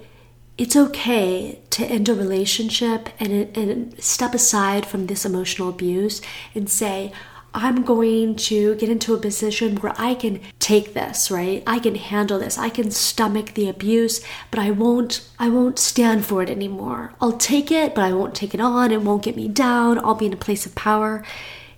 it's 0.58 0.75
okay 0.75 1.60
to 1.69 1.86
end 1.86 2.10
a 2.10 2.13
relationship 2.13 3.10
and, 3.19 3.58
and 3.58 4.04
step 4.04 4.34
aside 4.34 4.86
from 4.86 5.08
this 5.08 5.25
emotional 5.25 5.69
abuse 5.69 6.21
and 6.54 6.69
say, 6.69 7.13
I'm 7.53 7.83
going 7.83 8.35
to 8.35 8.75
get 8.75 8.89
into 8.89 9.13
a 9.13 9.17
position 9.17 9.77
where 9.77 9.93
I 9.97 10.13
can 10.13 10.39
take 10.59 10.93
this, 10.93 11.31
right? 11.31 11.63
I 11.65 11.79
can 11.79 11.95
handle 11.95 12.39
this. 12.39 12.57
I 12.57 12.69
can 12.69 12.91
stomach 12.91 13.53
the 13.55 13.67
abuse, 13.67 14.23
but 14.51 14.59
I 14.59 14.71
won't 14.71 15.27
I 15.39 15.49
won't 15.49 15.79
stand 15.79 16.25
for 16.25 16.43
it 16.43 16.49
anymore. 16.49 17.13
I'll 17.19 17.38
take 17.38 17.71
it, 17.71 17.95
but 17.95 18.03
I 18.03 18.13
won't 18.13 18.35
take 18.35 18.53
it 18.53 18.62
on. 18.62 18.91
It 18.91 19.01
won't 19.01 19.23
get 19.23 19.35
me 19.35 19.47
down. 19.47 19.97
I'll 19.99 20.15
be 20.15 20.27
in 20.27 20.33
a 20.33 20.38
place 20.38 20.65
of 20.65 20.75
power 20.75 21.23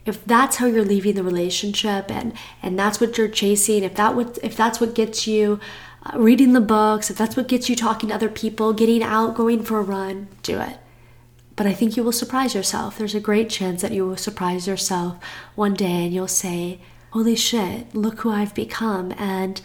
if 0.06 0.26
that's 0.26 0.58
how 0.58 0.66
you're 0.66 0.84
leaving 0.84 1.16
the 1.16 1.24
relationship 1.24 2.10
and 2.10 2.34
and 2.62 2.78
that's 2.78 3.00
what 3.00 3.18
you're 3.18 3.28
chasing 3.28 3.84
if 3.84 3.96
that 3.96 4.16
what 4.16 4.40
if 4.42 4.56
that's 4.56 4.82
what 4.82 4.96
gets 4.96 5.28
you 5.28 5.60
uh, 6.06 6.18
reading 6.18 6.54
the 6.54 6.62
books 6.62 7.10
if 7.12 7.18
that's 7.18 7.38
what 7.38 7.48
gets 7.48 7.70
you 7.70 7.76
talking 7.76 8.10
to 8.10 8.16
other 8.16 8.30
people 8.30 8.74
getting 8.74 9.04
out 9.04 9.36
going 9.36 9.64
for 9.64 9.80
a 9.80 9.84
run 9.84 10.28
do 10.42 10.60
it 10.60 10.78
but 11.62 11.70
I 11.70 11.74
think 11.76 11.96
you 11.96 12.04
will 12.04 12.12
surprise 12.12 12.56
yourself. 12.56 12.98
There's 12.98 13.14
a 13.14 13.20
great 13.20 13.48
chance 13.48 13.84
that 13.84 13.92
you 13.92 14.04
will 14.08 14.18
surprise 14.18 14.66
yourself 14.66 15.24
one 15.54 15.76
day 15.76 16.06
and 16.06 16.12
you'll 16.12 16.28
say, 16.28 16.80
Holy 17.12 17.36
shit, 17.36 17.94
look 17.94 18.22
who 18.22 18.32
I've 18.32 18.56
become. 18.56 19.14
And 19.16 19.62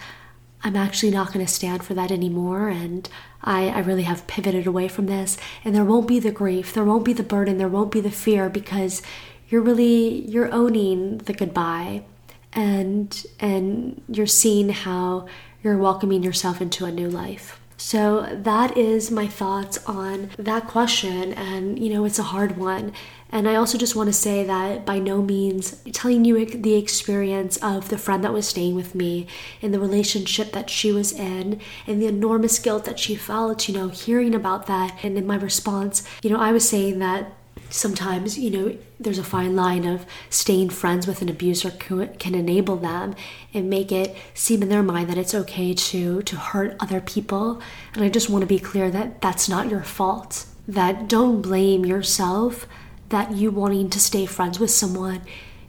I'm 0.63 0.77
actually 0.77 1.11
not 1.11 1.33
going 1.33 1.47
to 1.47 1.51
stand 1.51 1.85
for 1.85 1.95
that 1.95 2.11
anymore. 2.13 2.69
And 2.69 3.09
I, 3.43 3.69
I 3.69 3.79
really 3.79 4.03
have 4.03 4.27
pivoted 4.27 4.67
away 4.67 4.89
from 4.89 5.07
this. 5.07 5.39
And 5.65 5.75
there 5.75 5.87
won't 5.87 6.07
be 6.07 6.21
the 6.21 6.31
grief, 6.31 6.75
there 6.75 6.85
won't 6.85 7.07
be 7.07 7.15
the 7.15 7.23
burden, 7.23 7.57
there 7.57 7.67
won't 7.67 7.93
be 7.93 8.03
the 8.03 8.11
fear 8.11 8.51
because 8.51 9.01
you're 9.49 9.63
really 9.63 10.21
you're 10.29 10.53
owning 10.53 11.17
the 11.17 11.33
goodbye 11.33 12.05
and 12.53 13.25
and 13.41 14.03
you're 14.07 14.27
seeing 14.27 14.69
how 14.69 15.25
you're 15.63 15.79
welcoming 15.79 16.23
yourself 16.23 16.61
into 16.61 16.85
a 16.85 16.93
new 16.93 17.09
life. 17.09 17.56
So 17.77 18.27
that 18.33 18.77
is 18.77 19.11
my 19.11 19.27
thoughts 19.27 19.79
on 19.87 20.31
that 20.39 20.67
question. 20.67 21.33
And, 21.35 21.79
you 21.79 21.93
know, 21.93 22.05
it's 22.05 22.19
a 22.19 22.25
hard 22.25 22.57
one. 22.57 22.93
And 23.31 23.49
I 23.49 23.57
also 23.57 23.77
just 23.77 23.97
want 23.97 24.09
to 24.09 24.13
say 24.13 24.45
that 24.45 24.87
by 24.87 24.99
no 24.99 25.21
means 25.21 25.83
telling 25.93 26.25
you 26.25 26.47
the 26.47 26.77
experience 26.77 27.57
of 27.59 27.89
the 27.89 27.99
friend 27.99 28.23
that 28.25 28.33
was 28.33 28.49
staying 28.49 28.77
with 28.77 28.95
me 28.95 29.27
and 29.61 29.75
the 29.75 29.81
relationship 29.81 30.53
that 30.53 30.71
she 30.71 30.93
was 30.93 31.13
in 31.13 31.61
and 31.87 32.01
the 32.01 32.07
enormous 32.07 32.59
guilt 32.59 32.85
that 32.85 33.01
she 33.01 33.17
felt, 33.17 33.69
you 33.69 33.75
know, 33.75 33.89
hearing 33.89 34.35
about 34.35 34.67
that. 34.69 34.99
And 35.03 35.19
in 35.19 35.27
my 35.27 35.37
response, 35.37 36.07
you 36.23 36.31
know, 36.31 36.39
I 36.39 36.53
was 36.53 36.69
saying 36.69 37.01
that 37.01 37.33
sometimes, 37.71 38.39
you 38.39 38.51
know, 38.51 38.79
there's 38.99 39.19
a 39.19 39.25
fine 39.25 39.57
line 39.57 39.85
of 39.85 40.07
staying 40.31 40.71
friends 40.71 41.07
with 41.07 41.23
an 41.23 41.29
abuser 41.29 41.71
can 41.71 42.35
enable 42.35 42.77
them 42.77 43.15
and 43.53 43.69
make 43.69 43.93
it 43.93 44.17
seem 44.35 44.63
in 44.63 44.69
their 44.69 44.83
mind 44.83 45.09
that 45.09 45.19
it's 45.19 45.35
okay 45.35 45.75
to 45.75 46.23
to 46.23 46.37
hurt 46.37 46.77
other 46.81 47.01
people. 47.01 47.61
And 47.95 48.05
I 48.05 48.09
just 48.09 48.31
want 48.31 48.43
to 48.43 48.47
be 48.47 48.59
clear 48.59 48.91
that 48.91 49.21
that's 49.21 49.49
not 49.49 49.69
your 49.69 49.83
fault. 49.83 50.47
That 50.69 51.09
don't 51.09 51.43
blame 51.43 51.85
yourself 51.85 52.67
that 53.09 53.33
you 53.33 53.51
wanting 53.51 53.91
to 53.91 54.01
stay 54.01 54.27
friends 54.27 54.59
with 54.59 54.71
someone, 54.71 55.23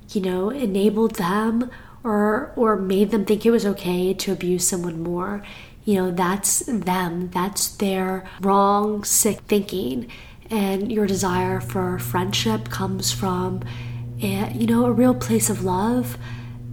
you 0.10 0.22
know, 0.22 0.50
enabled 0.50 1.16
them 1.16 1.70
or 2.04 2.52
or 2.56 2.76
made 2.76 3.12
them 3.12 3.26
think 3.26 3.46
it 3.46 3.52
was 3.52 3.66
okay 3.66 4.14
to 4.14 4.32
abuse 4.32 4.68
someone 4.68 5.02
more. 5.02 5.44
You 5.86 5.96
know, 5.96 6.12
that's 6.12 6.60
them. 6.66 7.30
That's 7.30 7.70
their 7.70 8.28
wrong, 8.42 9.04
sick 9.04 9.40
thinking 9.42 10.12
and 10.50 10.92
your 10.92 11.08
desire 11.08 11.60
for 11.60 12.00
friendship 12.00 12.70
comes 12.70 13.12
from 13.12 13.62
a, 14.22 14.52
you 14.54 14.66
know 14.68 14.86
a 14.86 14.92
real 14.92 15.14
place 15.14 15.50
of 15.50 15.64
love 15.64 16.18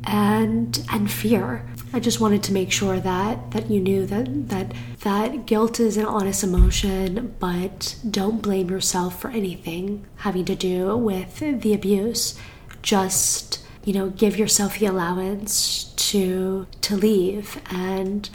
and 0.04 0.84
and 0.90 1.10
fear. 1.10 1.66
I 1.92 2.00
just 2.00 2.20
wanted 2.20 2.42
to 2.44 2.52
make 2.52 2.72
sure 2.72 2.98
that 3.00 3.50
that 3.52 3.70
you 3.70 3.80
knew 3.80 4.06
that 4.06 4.48
that 4.48 4.72
that 5.00 5.46
guilt 5.46 5.78
is 5.80 5.96
an 5.96 6.06
honest 6.06 6.42
emotion 6.42 7.34
but 7.38 7.96
don't 8.08 8.42
blame 8.42 8.70
yourself 8.70 9.20
for 9.20 9.30
anything 9.30 10.04
having 10.16 10.44
to 10.46 10.54
do 10.54 10.96
with 10.96 11.38
the 11.38 11.72
abuse. 11.72 12.38
Just 12.82 13.64
you 13.84 13.92
know 13.92 14.10
give 14.10 14.38
yourself 14.38 14.78
the 14.78 14.86
allowance 14.86 15.84
to 16.10 16.66
to 16.80 16.96
leave 16.96 17.60
and 17.70 18.28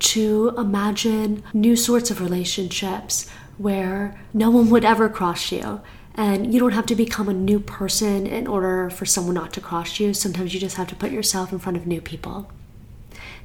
to 0.00 0.52
imagine 0.58 1.42
new 1.54 1.76
sorts 1.76 2.10
of 2.10 2.20
relationships 2.20 3.30
where 3.58 4.20
no 4.32 4.50
one 4.50 4.70
would 4.70 4.84
ever 4.84 5.08
cross 5.08 5.52
you. 5.52 5.80
And 6.16 6.54
you 6.54 6.60
don't 6.60 6.72
have 6.72 6.86
to 6.86 6.94
become 6.94 7.28
a 7.28 7.34
new 7.34 7.58
person 7.58 8.26
in 8.26 8.46
order 8.46 8.88
for 8.88 9.04
someone 9.04 9.34
not 9.34 9.52
to 9.54 9.60
cross 9.60 9.98
you. 9.98 10.14
Sometimes 10.14 10.54
you 10.54 10.60
just 10.60 10.76
have 10.76 10.88
to 10.88 10.96
put 10.96 11.10
yourself 11.10 11.52
in 11.52 11.58
front 11.58 11.76
of 11.76 11.86
new 11.86 12.00
people. 12.00 12.50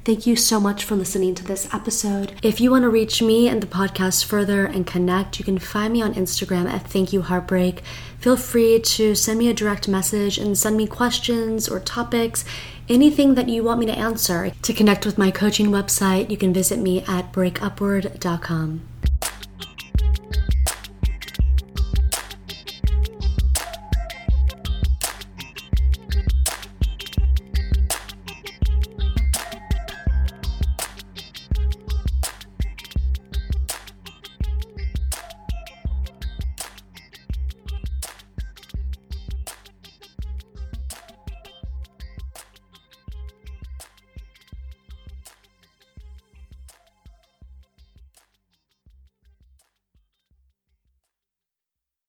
Thank 0.02 0.26
you 0.26 0.34
so 0.34 0.58
much 0.58 0.84
for 0.84 0.96
listening 0.96 1.34
to 1.34 1.44
this 1.44 1.72
episode. 1.74 2.32
If 2.42 2.58
you 2.58 2.70
want 2.70 2.84
to 2.84 2.88
reach 2.88 3.20
me 3.20 3.48
and 3.48 3.62
the 3.62 3.66
podcast 3.66 4.24
further 4.24 4.64
and 4.64 4.86
connect, 4.86 5.38
you 5.38 5.44
can 5.44 5.58
find 5.58 5.92
me 5.92 6.00
on 6.00 6.14
Instagram 6.14 6.70
at 6.70 6.86
Thank 6.86 7.12
You 7.12 7.20
Heartbreak. 7.20 7.82
Feel 8.18 8.38
free 8.38 8.80
to 8.80 9.14
send 9.14 9.38
me 9.38 9.48
a 9.48 9.54
direct 9.54 9.88
message 9.88 10.38
and 10.38 10.56
send 10.56 10.78
me 10.78 10.86
questions 10.86 11.68
or 11.68 11.80
topics, 11.80 12.46
anything 12.88 13.34
that 13.34 13.50
you 13.50 13.62
want 13.62 13.80
me 13.80 13.86
to 13.86 13.98
answer. 13.98 14.52
To 14.62 14.72
connect 14.72 15.04
with 15.04 15.18
my 15.18 15.30
coaching 15.30 15.66
website, 15.66 16.30
you 16.30 16.38
can 16.38 16.54
visit 16.54 16.78
me 16.78 17.02
at 17.06 17.30
breakupward.com. 17.30 18.89